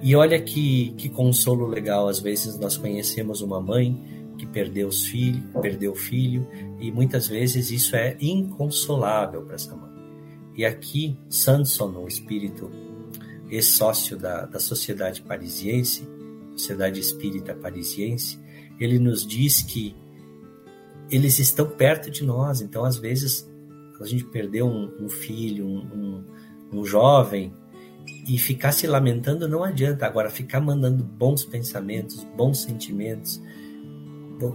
E 0.02 0.16
olha 0.16 0.40
que, 0.42 0.94
que 0.98 1.08
consolo 1.08 1.66
legal, 1.66 2.10
às 2.10 2.20
vezes 2.20 2.60
nós 2.60 2.76
conhecemos 2.76 3.42
uma 3.42 3.62
mãe 3.62 3.98
que 4.38 4.46
perdeu 4.46 4.90
os 4.90 5.06
filhos, 5.06 5.42
perdeu 5.62 5.94
o 5.94 5.96
filho, 5.96 6.46
e 6.80 6.92
muitas 6.92 7.28
vezes 7.28 7.72
isso 7.72 7.96
é 7.96 8.18
inconsolável 8.20 9.44
para 9.44 9.56
essa 9.56 9.74
mãe. 9.74 9.93
E 10.56 10.66
aqui, 10.66 11.18
Sanson, 11.30 11.90
o 11.98 12.08
espírito 12.08 12.70
ex-sócio 13.50 14.18
da, 14.18 14.46
da 14.46 14.60
Sociedade 14.60 15.22
Parisiense, 15.22 16.08
Sociedade 16.56 17.00
Espírita 17.00 17.54
Parisiense, 17.56 18.40
ele 18.80 19.00
nos 19.00 19.26
diz 19.26 19.62
que 19.62 19.96
eles 21.10 21.40
estão 21.40 21.68
perto 21.68 22.10
de 22.10 22.24
nós. 22.24 22.62
Então, 22.62 22.84
às 22.84 22.98
vezes, 22.98 23.50
a 24.00 24.06
gente 24.06 24.26
perdeu 24.26 24.68
um, 24.68 24.92
um 25.00 25.10
filho, 25.10 25.66
um, 25.66 25.80
um, 25.80 26.80
um 26.80 26.86
jovem, 26.86 27.54
e 28.28 28.38
ficar 28.38 28.72
se 28.72 28.88
lamentando 28.88 29.48
não 29.48 29.64
adianta. 29.64 30.06
Agora, 30.06 30.30
ficar 30.30 30.60
mandando 30.60 31.04
bons 31.04 31.44
pensamentos, 31.44 32.24
bons 32.36 32.60
sentimentos, 32.60 33.42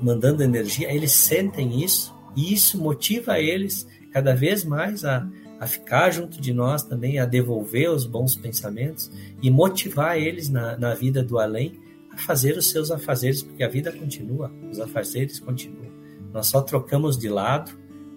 mandando 0.03 0.43
energia, 0.43 0.93
eles 0.93 1.13
sentem 1.13 1.83
isso 1.83 2.15
e 2.37 2.53
isso 2.53 2.79
motiva 2.79 3.39
eles 3.39 3.87
cada 4.13 4.35
vez 4.35 4.65
mais 4.65 5.05
a, 5.05 5.29
a 5.61 5.67
ficar 5.67 6.11
junto 6.11 6.41
de 6.41 6.53
nós 6.53 6.83
também, 6.83 7.19
a 7.19 7.27
devolver 7.27 7.91
os 7.91 8.07
bons 8.07 8.37
pensamentos 8.37 9.11
e 9.43 9.51
motivar 9.51 10.17
eles 10.17 10.49
na, 10.49 10.77
na 10.77 10.95
vida 10.95 11.23
do 11.23 11.39
além 11.39 11.81
a 12.11 12.17
fazer 12.17 12.57
os 12.57 12.71
seus 12.71 12.91
afazeres, 12.91 13.43
porque 13.43 13.63
a 13.63 13.69
vida 13.69 13.93
continua, 13.93 14.51
os 14.71 14.79
afazeres 14.81 15.39
continuam. 15.41 15.89
Nós 16.33 16.47
só 16.47 16.61
trocamos 16.61 17.19
de 17.19 17.29
lado, 17.29 17.73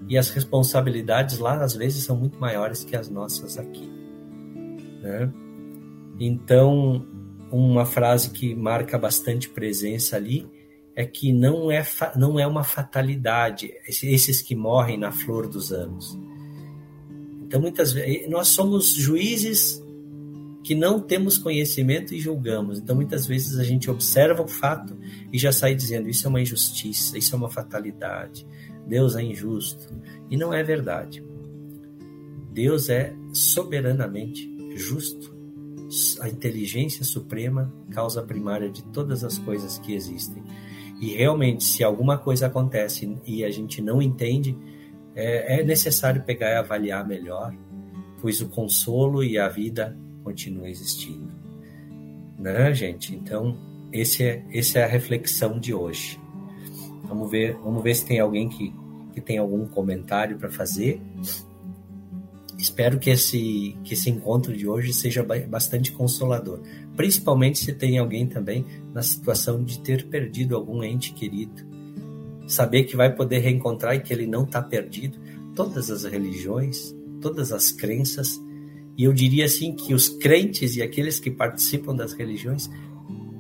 e 0.08 0.18
as 0.18 0.30
responsabilidades 0.30 1.38
lá 1.40 1.64
às 1.64 1.76
vezes 1.76 2.04
são 2.04 2.16
muito 2.16 2.40
maiores 2.40 2.84
que 2.84 2.96
as 2.96 3.10
nossas 3.10 3.58
aqui. 3.58 3.90
Né? 5.02 5.32
Então, 6.20 7.06
uma 7.52 7.86
frase 7.86 8.30
que 8.30 8.56
marca 8.56 8.98
bastante 8.98 9.50
presença 9.50 10.16
ali 10.16 10.50
é 10.96 11.06
que 11.06 11.32
não 11.32 11.72
é, 11.72 11.86
não 12.16 12.40
é 12.40 12.46
uma 12.46 12.64
fatalidade 12.64 13.72
esses 13.88 14.42
que 14.42 14.56
morrem 14.56 14.98
na 14.98 15.12
flor 15.12 15.48
dos 15.48 15.72
anos. 15.72 16.18
Então, 17.52 17.60
muitas 17.60 17.92
vezes, 17.92 18.30
nós 18.30 18.48
somos 18.48 18.94
juízes 18.94 19.84
que 20.64 20.74
não 20.74 21.02
temos 21.02 21.38
conhecimento 21.38 22.16
e 22.16 22.18
julgamos. 22.18 22.80
Então, 22.80 22.96
muitas 22.96 23.28
vezes 23.28 23.60
a 23.60 23.64
gente 23.66 23.92
observa 23.92 24.42
o 24.42 24.48
fato 24.48 24.98
e 25.34 25.38
já 25.38 25.52
sai 25.52 25.76
dizendo: 25.76 26.08
isso 26.08 26.26
é 26.26 26.30
uma 26.30 26.40
injustiça, 26.40 27.18
isso 27.18 27.36
é 27.36 27.38
uma 27.38 27.50
fatalidade, 27.50 28.48
Deus 28.88 29.18
é 29.18 29.22
injusto. 29.22 29.94
E 30.30 30.38
não 30.38 30.54
é 30.54 30.64
verdade. 30.64 31.22
Deus 32.54 32.88
é 32.88 33.14
soberanamente 33.34 34.50
justo. 34.78 35.36
A 36.22 36.30
inteligência 36.30 37.04
suprema, 37.04 37.70
causa 37.90 38.22
primária 38.22 38.70
de 38.70 38.82
todas 38.82 39.26
as 39.26 39.38
coisas 39.38 39.78
que 39.78 39.94
existem. 39.94 40.42
E 41.02 41.10
realmente, 41.10 41.66
se 41.66 41.84
alguma 41.84 42.18
coisa 42.18 42.48
acontece 42.48 43.14
e 43.28 43.44
a 43.44 43.52
gente 43.52 43.82
não 43.82 44.02
entende, 44.02 44.58
é, 45.16 45.60
é 45.60 45.64
necessário 45.64 46.24
pegar 46.24 46.50
e 46.50 46.56
avaliar 46.56 47.08
melhor, 47.08 47.54
pois 48.20 48.42
o 48.42 48.50
consolo 48.50 49.24
e 49.24 49.38
a 49.38 49.48
vida 49.48 49.98
continuam 50.24 50.68
existindo. 50.68 51.32
Né, 52.38 52.74
gente? 52.74 53.16
Então, 53.16 53.58
esse 53.92 54.24
é, 54.24 54.44
essa 54.54 54.80
é 54.80 54.84
a 54.84 54.88
reflexão 54.88 55.60
de 55.60 55.74
hoje. 55.74 56.20
Vamos 57.04 57.30
ver, 57.30 57.56
vamos 57.56 57.84
ver 57.84 57.94
se 57.96 58.06
tem 58.06 58.20
alguém 58.20 58.48
que, 58.48 58.74
que 59.14 59.22
tem 59.22 59.38
algum 59.38 59.66
comentário 59.68 60.38
para 60.38 60.50
fazer. 60.50 61.02
Espero 62.58 63.00
que 63.00 63.10
esse, 63.10 63.76
que 63.84 63.96
esse 63.96 64.10
encontro 64.10 64.56
de 64.56 64.68
hoje 64.68 64.94
seja 64.94 65.24
bastante 65.24 65.92
consolador, 65.92 66.62
principalmente 66.96 67.58
se 67.58 67.74
tem 67.74 67.98
alguém 67.98 68.28
também 68.28 68.66
na 68.94 69.02
situação 69.02 69.64
de 69.64 69.80
ter 69.80 70.08
perdido 70.08 70.56
algum 70.56 70.84
ente 70.84 71.12
querido. 71.12 71.71
Saber 72.52 72.84
que 72.84 72.98
vai 72.98 73.16
poder 73.16 73.40
reencontrar 73.40 73.96
e 73.96 74.02
que 74.02 74.12
ele 74.12 74.28
não 74.28 74.44
está 74.44 74.62
perdido. 74.62 75.18
Todas 75.56 75.90
as 75.90 76.04
religiões, 76.04 76.94
todas 77.22 77.54
as 77.54 77.72
crenças, 77.72 78.42
e 78.98 79.06
eu 79.06 79.14
diria 79.14 79.46
assim 79.46 79.74
que 79.74 79.94
os 79.94 80.10
crentes 80.10 80.76
e 80.76 80.82
aqueles 80.82 81.18
que 81.18 81.32
participam 81.32 81.96
das 81.96 82.12
religiões 82.12 82.70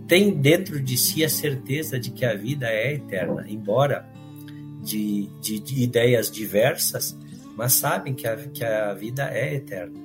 tem 0.07 0.31
dentro 0.31 0.81
de 0.81 0.97
si 0.97 1.25
a 1.25 1.29
certeza 1.29 1.99
de 1.99 2.11
que 2.11 2.23
a 2.23 2.33
vida 2.35 2.67
é 2.67 2.93
eterna, 2.93 3.45
embora 3.49 4.09
de, 4.81 5.27
de, 5.41 5.59
de 5.59 5.83
ideias 5.83 6.31
diversas, 6.31 7.17
mas 7.57 7.73
sabem 7.73 8.13
que 8.13 8.25
a, 8.25 8.37
que 8.37 8.63
a 8.63 8.93
vida 8.93 9.29
é 9.29 9.55
eterna. 9.55 9.99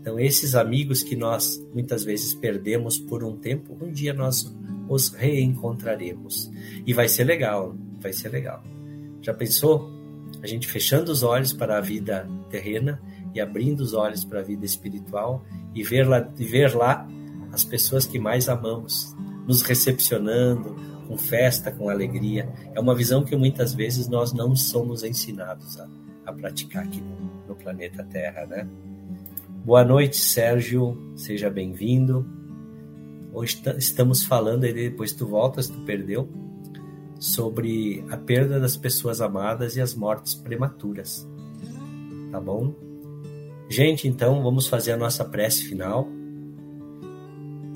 Então, 0.00 0.20
esses 0.20 0.54
amigos 0.54 1.02
que 1.02 1.16
nós 1.16 1.66
muitas 1.72 2.04
vezes 2.04 2.34
perdemos 2.34 2.98
por 2.98 3.24
um 3.24 3.36
tempo, 3.36 3.74
um 3.80 3.90
dia 3.90 4.12
nós 4.12 4.54
os 4.86 5.08
reencontraremos. 5.08 6.50
E 6.86 6.92
vai 6.92 7.08
ser 7.08 7.24
legal, 7.24 7.74
vai 8.00 8.12
ser 8.12 8.30
legal. 8.30 8.62
Já 9.20 9.34
pensou? 9.34 9.90
A 10.42 10.46
gente 10.46 10.66
fechando 10.66 11.12
os 11.12 11.22
olhos 11.22 11.52
para 11.52 11.78
a 11.78 11.80
vida 11.80 12.28
terrena 12.48 13.00
e 13.34 13.40
abrindo 13.40 13.80
os 13.80 13.94
olhos 13.94 14.24
para 14.24 14.40
a 14.40 14.42
vida 14.42 14.64
espiritual 14.64 15.44
e 15.74 15.82
ver 15.82 16.06
lá, 16.08 16.28
e 16.38 16.44
ver 16.44 16.74
lá 16.74 17.06
as 17.52 17.64
pessoas 17.64 18.06
que 18.06 18.18
mais 18.18 18.48
amamos, 18.48 19.14
nos 19.46 19.62
recepcionando 19.62 20.76
com 21.06 21.18
festa, 21.18 21.72
com 21.72 21.88
alegria. 21.88 22.48
É 22.74 22.80
uma 22.80 22.94
visão 22.94 23.24
que 23.24 23.36
muitas 23.36 23.74
vezes 23.74 24.08
nós 24.08 24.32
não 24.32 24.54
somos 24.54 25.02
ensinados 25.02 25.78
a, 25.78 25.88
a 26.26 26.32
praticar 26.32 26.84
aqui 26.84 27.00
no, 27.00 27.48
no 27.48 27.54
planeta 27.56 28.04
Terra, 28.04 28.46
né? 28.46 28.68
Boa 29.64 29.84
noite, 29.84 30.16
Sérgio. 30.16 30.96
Seja 31.16 31.50
bem-vindo. 31.50 32.24
Hoje 33.32 33.60
estamos 33.76 34.24
falando, 34.24 34.64
aí 34.64 34.72
depois 34.72 35.12
tu 35.12 35.26
voltas, 35.26 35.68
tu 35.68 35.78
perdeu, 35.80 36.28
sobre 37.20 38.02
a 38.10 38.16
perda 38.16 38.58
das 38.58 38.76
pessoas 38.76 39.20
amadas 39.20 39.76
e 39.76 39.80
as 39.80 39.94
mortes 39.94 40.34
prematuras. 40.34 41.28
Tá 42.32 42.40
bom? 42.40 42.74
Gente, 43.68 44.08
então 44.08 44.42
vamos 44.42 44.66
fazer 44.66 44.92
a 44.92 44.96
nossa 44.96 45.24
prece 45.24 45.64
final 45.64 46.08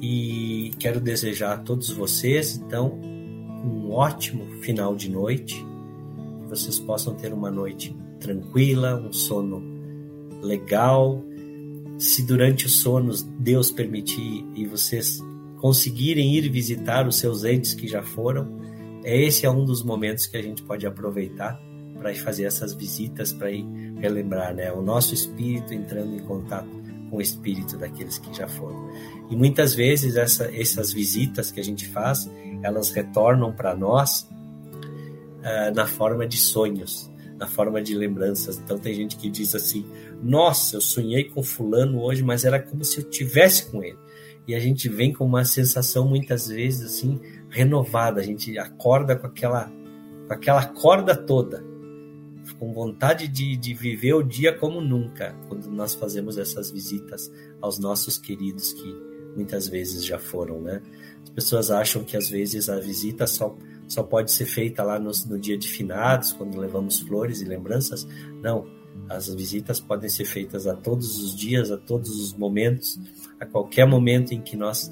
e 0.01 0.73
quero 0.79 1.01
desejar 1.01 1.53
a 1.53 1.59
todos 1.59 1.91
vocês, 1.91 2.57
então, 2.57 2.99
um 3.65 3.91
ótimo 3.91 4.45
final 4.61 4.97
de 4.97 5.11
noite, 5.11 5.65
que 6.43 6.49
vocês 6.49 6.79
possam 6.79 7.15
ter 7.15 7.33
uma 7.33 7.51
noite 7.51 7.97
tranquila, 8.19 8.97
um 8.97 9.13
sono 9.13 9.63
legal. 10.43 11.23
Se 11.99 12.27
durante 12.27 12.67
os 12.67 12.81
sonos 12.81 13.23
Deus 13.23 13.71
permitir 13.71 14.45
e 14.55 14.67
vocês 14.67 15.21
conseguirem 15.59 16.35
ir 16.35 16.51
visitar 16.51 17.07
os 17.07 17.17
seus 17.17 17.45
entes 17.45 17.73
que 17.73 17.87
já 17.87 18.03
foram, 18.03 18.63
esse 19.05 19.45
é 19.45 19.51
um 19.51 19.64
dos 19.64 19.83
momentos 19.83 20.27
que 20.27 20.37
a 20.37 20.43
gente 20.43 20.62
pode 20.62 20.87
aproveitar 20.87 21.61
para 21.99 22.14
fazer 22.14 22.45
essas 22.45 22.73
visitas, 22.75 23.33
para 23.33 23.51
ir 23.51 23.64
relembrar, 23.99 24.55
né? 24.55 24.73
O 24.73 24.83
nosso 24.83 25.14
espírito 25.14 25.73
entrando 25.73 26.14
em 26.14 26.21
contato 26.21 26.69
com 27.11 27.17
o 27.17 27.21
espírito 27.21 27.77
daqueles 27.79 28.19
que 28.19 28.35
já 28.35 28.49
foram. 28.49 28.90
E 29.31 29.37
muitas 29.37 29.75
vezes 29.75 30.17
essa, 30.17 30.55
essas 30.55 30.93
visitas 30.93 31.51
que 31.51 31.61
a 31.61 31.64
gente 31.64 31.87
faz, 31.88 32.31
elas 32.62 32.90
retornam 32.90 33.53
para 33.53 33.75
nós 33.75 34.29
uh, 35.40 35.75
na 35.75 35.87
forma 35.87 36.27
de 36.27 36.37
sonhos, 36.37 37.11
na 37.38 37.47
forma 37.47 37.83
de 37.83 37.95
lembranças. 37.95 38.59
Então 38.59 38.79
tem 38.79 38.95
gente 38.95 39.17
que 39.17 39.31
diz 39.31 39.55
assim: 39.55 39.87
Nossa, 40.23 40.77
eu 40.77 40.81
sonhei 40.81 41.25
com 41.25 41.43
fulano 41.43 42.03
hoje, 42.03 42.23
mas 42.23 42.45
era 42.45 42.61
como 42.61 42.85
se 42.85 42.99
eu 42.99 43.05
tivesse 43.05 43.71
com 43.71 43.83
ele. 43.83 43.99
E 44.47 44.55
a 44.55 44.61
gente 44.61 44.89
vem 44.89 45.13
com 45.13 45.25
uma 45.25 45.45
sensação 45.45 46.07
muitas 46.07 46.49
vezes 46.49 46.83
assim 46.83 47.21
renovada. 47.49 48.21
A 48.21 48.25
gente 48.25 48.59
acorda 48.59 49.17
com 49.17 49.27
aquela 49.27 49.73
com 50.27 50.33
aquela 50.33 50.67
corda 50.67 51.15
toda 51.15 51.75
com 52.53 52.73
vontade 52.73 53.27
de, 53.27 53.57
de 53.57 53.73
viver 53.73 54.15
o 54.15 54.23
dia 54.23 54.53
como 54.53 54.81
nunca, 54.81 55.35
quando 55.49 55.71
nós 55.71 55.95
fazemos 55.95 56.37
essas 56.37 56.71
visitas 56.71 57.33
aos 57.61 57.79
nossos 57.79 58.19
queridos 58.19 58.73
que 58.73 58.95
muitas 59.35 59.67
vezes 59.67 60.05
já 60.05 60.19
foram, 60.19 60.61
né? 60.61 60.83
As 61.23 61.31
pessoas 61.31 61.71
acham 61.71 62.05
que 62.05 62.17
às 62.17 62.29
vezes 62.29 62.69
a 62.69 62.79
visita 62.79 63.27
só, 63.27 63.57
só 63.89 64.03
pode 64.03 64.31
ser 64.31 64.47
feita 64.47 64.83
lá 64.83 64.99
no, 64.99 65.11
no 65.27 65.39
dia 65.39 65.57
de 65.57 65.69
finados, 65.69 66.33
quando 66.33 66.59
levamos 66.59 67.01
flores 67.01 67.41
e 67.41 67.45
lembranças. 67.45 68.07
Não, 68.43 68.67
as 69.09 69.33
visitas 69.35 69.81
podem 69.81 70.09
ser 70.09 70.25
feitas 70.25 70.67
a 70.67 70.75
todos 70.75 71.23
os 71.23 71.35
dias, 71.35 71.71
a 71.71 71.77
todos 71.77 72.11
os 72.11 72.35
momentos, 72.35 72.99
a 73.39 73.47
qualquer 73.47 73.87
momento 73.87 74.33
em 74.33 74.41
que 74.41 74.57
nós 74.57 74.91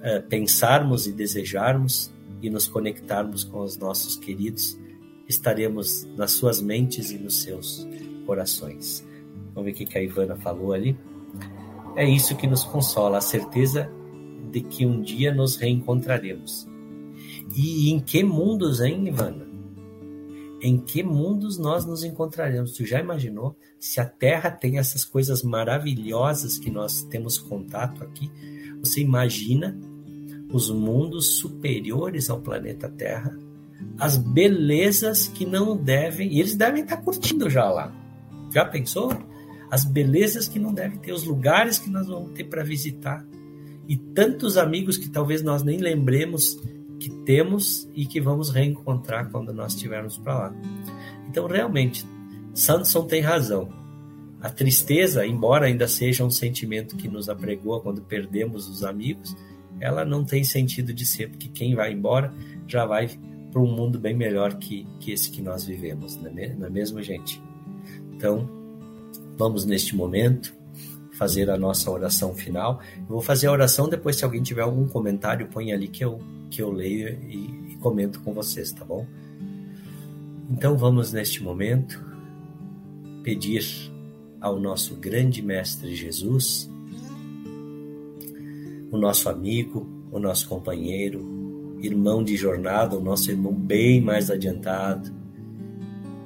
é, 0.00 0.20
pensarmos 0.20 1.06
e 1.06 1.12
desejarmos 1.12 2.12
e 2.40 2.50
nos 2.50 2.66
conectarmos 2.66 3.44
com 3.44 3.60
os 3.60 3.76
nossos 3.76 4.16
queridos 4.16 4.78
estaremos 5.28 6.04
nas 6.16 6.32
suas 6.32 6.60
mentes 6.60 7.10
e 7.10 7.18
nos 7.18 7.42
seus 7.42 7.86
corações. 8.26 9.06
Vamos 9.54 9.72
ver 9.72 9.84
o 9.84 9.86
que 9.86 9.98
a 9.98 10.02
Ivana 10.02 10.36
falou 10.36 10.72
ali. 10.72 10.98
É 11.96 12.08
isso 12.08 12.36
que 12.36 12.46
nos 12.46 12.64
consola, 12.64 13.18
a 13.18 13.20
certeza 13.20 13.90
de 14.50 14.60
que 14.60 14.86
um 14.86 15.00
dia 15.00 15.32
nos 15.34 15.56
reencontraremos. 15.56 16.66
E 17.54 17.90
em 17.90 18.00
que 18.00 18.22
mundos, 18.22 18.80
hein, 18.80 19.06
Ivana? 19.06 19.51
Em 20.62 20.78
que 20.78 21.02
mundos 21.02 21.58
nós 21.58 21.84
nos 21.84 22.04
encontraremos? 22.04 22.72
Tu 22.72 22.86
já 22.86 23.00
imaginou 23.00 23.56
se 23.80 24.00
a 24.00 24.06
Terra 24.06 24.50
tem 24.50 24.78
essas 24.78 25.04
coisas 25.04 25.42
maravilhosas 25.42 26.56
que 26.56 26.70
nós 26.70 27.02
temos 27.02 27.36
contato 27.36 28.04
aqui? 28.04 28.30
Você 28.80 29.00
imagina 29.00 29.76
os 30.52 30.70
mundos 30.70 31.38
superiores 31.38 32.30
ao 32.30 32.40
planeta 32.40 32.88
Terra? 32.88 33.36
as 33.98 34.16
belezas 34.16 35.28
que 35.28 35.44
não 35.44 35.76
devem, 35.76 36.32
e 36.32 36.40
eles 36.40 36.56
devem 36.56 36.82
estar 36.82 36.98
curtindo 36.98 37.48
já 37.48 37.68
lá. 37.70 37.92
Já 38.52 38.64
pensou? 38.64 39.12
As 39.70 39.84
belezas 39.84 40.48
que 40.48 40.58
não 40.58 40.72
devem 40.72 40.98
ter, 40.98 41.12
os 41.12 41.24
lugares 41.24 41.78
que 41.78 41.88
nós 41.88 42.06
vamos 42.06 42.32
ter 42.32 42.44
para 42.44 42.62
visitar. 42.62 43.24
E 43.88 43.96
tantos 43.96 44.56
amigos 44.56 44.96
que 44.96 45.08
talvez 45.08 45.42
nós 45.42 45.62
nem 45.62 45.78
lembremos 45.78 46.60
que 47.02 47.10
temos 47.24 47.90
e 47.94 48.06
que 48.06 48.20
vamos 48.20 48.50
reencontrar 48.50 49.28
quando 49.30 49.52
nós 49.52 49.74
estivermos 49.74 50.16
para 50.16 50.34
lá. 50.34 50.54
Então, 51.28 51.48
realmente, 51.48 52.06
Sanderson 52.54 53.04
tem 53.06 53.20
razão. 53.20 53.68
A 54.40 54.48
tristeza, 54.48 55.26
embora 55.26 55.66
ainda 55.66 55.88
seja 55.88 56.24
um 56.24 56.30
sentimento 56.30 56.96
que 56.96 57.08
nos 57.08 57.28
apregoa 57.28 57.80
quando 57.80 58.02
perdemos 58.02 58.68
os 58.68 58.84
amigos, 58.84 59.36
ela 59.80 60.04
não 60.04 60.24
tem 60.24 60.44
sentido 60.44 60.92
de 60.92 61.04
ser, 61.04 61.30
porque 61.30 61.48
quem 61.48 61.74
vai 61.74 61.92
embora 61.92 62.32
já 62.68 62.86
vai 62.86 63.10
para 63.50 63.60
um 63.60 63.66
mundo 63.66 63.98
bem 63.98 64.14
melhor 64.14 64.54
que, 64.54 64.86
que 65.00 65.10
esse 65.10 65.28
que 65.28 65.42
nós 65.42 65.64
vivemos, 65.64 66.16
é, 66.24 66.54
não 66.54 66.66
é 66.66 66.70
mesmo, 66.70 67.02
gente? 67.02 67.42
Então, 68.12 68.48
vamos 69.36 69.64
neste 69.64 69.96
momento 69.96 70.54
fazer 71.14 71.50
a 71.50 71.58
nossa 71.58 71.90
oração 71.90 72.32
final. 72.32 72.80
Eu 72.96 73.06
vou 73.06 73.20
fazer 73.20 73.48
a 73.48 73.52
oração 73.52 73.88
depois, 73.88 74.16
se 74.16 74.24
alguém 74.24 74.42
tiver 74.42 74.62
algum 74.62 74.86
comentário, 74.86 75.48
põe 75.48 75.72
ali 75.72 75.88
que 75.88 76.04
eu, 76.04 76.20
que 76.52 76.60
eu 76.60 76.70
leio 76.70 77.08
e, 77.08 77.72
e 77.72 77.76
comento 77.80 78.20
com 78.20 78.34
vocês, 78.34 78.70
tá 78.72 78.84
bom? 78.84 79.06
Então 80.50 80.76
vamos 80.76 81.10
neste 81.10 81.42
momento 81.42 82.04
pedir 83.22 83.64
ao 84.38 84.60
nosso 84.60 84.96
grande 84.96 85.40
Mestre 85.40 85.96
Jesus, 85.96 86.70
o 88.90 88.98
nosso 88.98 89.30
amigo, 89.30 89.88
o 90.12 90.18
nosso 90.18 90.46
companheiro, 90.46 91.78
irmão 91.80 92.22
de 92.22 92.36
jornada, 92.36 92.96
o 92.96 93.00
nosso 93.00 93.30
irmão 93.30 93.54
bem 93.54 94.02
mais 94.02 94.30
adiantado, 94.30 95.10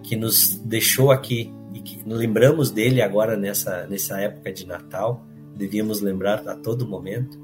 que 0.02 0.16
nos 0.16 0.56
deixou 0.56 1.12
aqui 1.12 1.52
e 1.72 1.80
que 1.80 2.00
lembramos 2.04 2.72
dele 2.72 3.00
agora 3.00 3.36
nessa, 3.36 3.86
nessa 3.86 4.20
época 4.20 4.52
de 4.52 4.66
Natal, 4.66 5.24
devíamos 5.54 6.00
lembrar 6.00 6.46
a 6.48 6.56
todo 6.56 6.86
momento, 6.86 7.38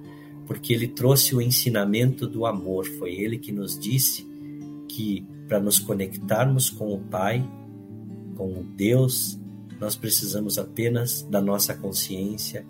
porque 0.53 0.75
ele 0.75 0.87
trouxe 0.87 1.35
o 1.35 1.41
ensinamento 1.41 2.27
do 2.27 2.45
amor. 2.45 2.85
Foi 2.99 3.15
ele 3.15 3.39
que 3.39 3.51
nos 3.51 3.79
disse 3.79 4.27
que 4.87 5.27
para 5.49 5.59
nos 5.59 5.79
conectarmos 5.79 6.69
com 6.69 6.93
o 6.93 6.99
Pai, 6.99 7.43
com 8.37 8.63
Deus, 8.77 9.41
nós 9.81 9.97
precisamos 9.97 10.59
apenas 10.59 11.23
da 11.23 11.41
nossa 11.41 11.75
consciência, 11.75 12.67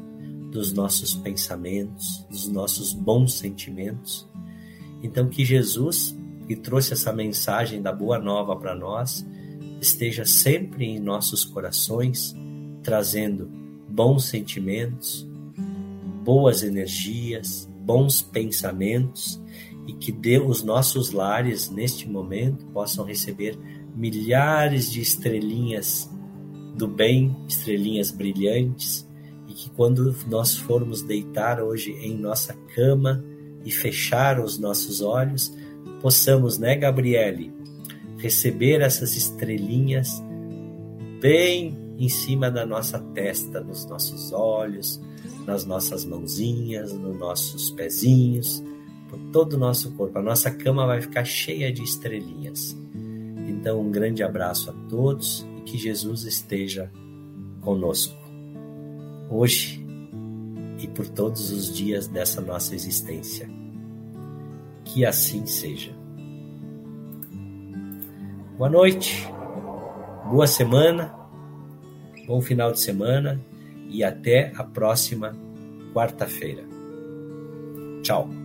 dos 0.53 0.73
nossos 0.73 1.13
pensamentos, 1.15 2.25
dos 2.31 2.47
nossos 2.47 2.93
bons 2.93 3.35
sentimentos. 3.35 4.29
Então, 5.03 5.29
que 5.29 5.45
Jesus, 5.45 6.17
que 6.47 6.55
trouxe 6.55 6.93
essa 6.93 7.13
mensagem 7.13 7.83
da 7.83 7.93
Boa 7.93 8.19
Nova 8.19 8.55
para 8.55 8.77
nós, 8.77 9.27
esteja 9.81 10.25
sempre 10.25 10.85
em 10.85 11.01
nossos 11.01 11.45
corações, 11.45 12.33
trazendo 12.81 13.51
bons 13.89 14.27
sentimentos, 14.27 15.27
boas 16.23 16.63
energias, 16.63 17.69
bons 17.85 18.23
pensamentos 18.23 19.43
e 19.87 19.93
que 19.93 20.13
dê 20.13 20.39
os 20.39 20.63
nossos 20.63 21.11
lares 21.11 21.71
neste 21.71 22.09
momento 22.09 22.65
possam 22.67 23.05
receber 23.05 23.59
milhares 23.95 24.91
de 24.91 25.01
estrelinhas 25.01 26.11
do 26.77 26.89
bem, 26.89 27.37
estrelinhas 27.49 28.11
brilhantes, 28.11 29.07
e 29.47 29.53
que 29.53 29.71
quando 29.71 30.15
nós 30.27 30.57
formos 30.57 31.03
deitar 31.03 31.63
hoje 31.63 31.93
em 32.01 32.17
nossa 32.17 32.55
cama 32.75 33.23
e 33.65 33.71
fechar 33.71 34.41
os 34.41 34.59
nossos 34.59 35.03
olhos, 35.03 35.55
possamos, 36.01 36.59
né, 36.59 36.75
Gabriele, 36.75 37.53
receber 38.17 38.81
essas 38.81 39.17
estrelinhas 39.17 40.23
bem 41.21 41.79
em 41.99 42.09
cima 42.09 42.51
da 42.51 42.65
nossa 42.65 42.99
testa, 42.99 43.61
nos 43.61 43.85
nossos 43.87 44.33
olhos, 44.33 45.01
nas 45.47 45.65
nossas 45.65 46.05
mãozinhas, 46.05 46.93
nos 46.93 47.17
nossos 47.19 47.71
pezinhos, 47.71 48.63
por 49.09 49.19
todo 49.33 49.55
o 49.55 49.59
nosso 49.59 49.93
corpo. 49.93 50.19
A 50.19 50.23
nossa 50.23 50.51
cama 50.51 50.87
vai 50.87 51.01
ficar 51.01 51.25
cheia 51.25 51.73
de 51.73 51.83
estrelinhas. 51.83 52.77
Então, 53.49 53.81
um 53.81 53.91
grande 53.91 54.23
abraço 54.23 54.71
a 54.71 54.73
todos 54.89 55.47
e 55.59 55.61
que 55.63 55.77
Jesus 55.77 56.25
esteja 56.25 56.91
conosco, 57.61 58.17
hoje 59.31 59.85
e 60.79 60.89
por 60.89 61.07
todos 61.07 61.51
os 61.53 61.73
dias 61.73 62.07
dessa 62.09 62.41
nossa 62.41 62.75
existência. 62.75 63.49
Que 64.85 65.05
assim 65.05 65.47
seja. 65.47 65.93
Boa 68.59 68.69
noite, 68.69 69.29
boa 70.29 70.47
semana, 70.47 71.15
bom 72.27 72.41
final 72.41 72.73
de 72.73 72.81
semana 72.81 73.41
e 73.93 74.03
até 74.03 74.53
a 74.57 74.65
próxima 74.65 75.37
quarta-feira. 75.93 76.65
Tchau. 78.03 78.42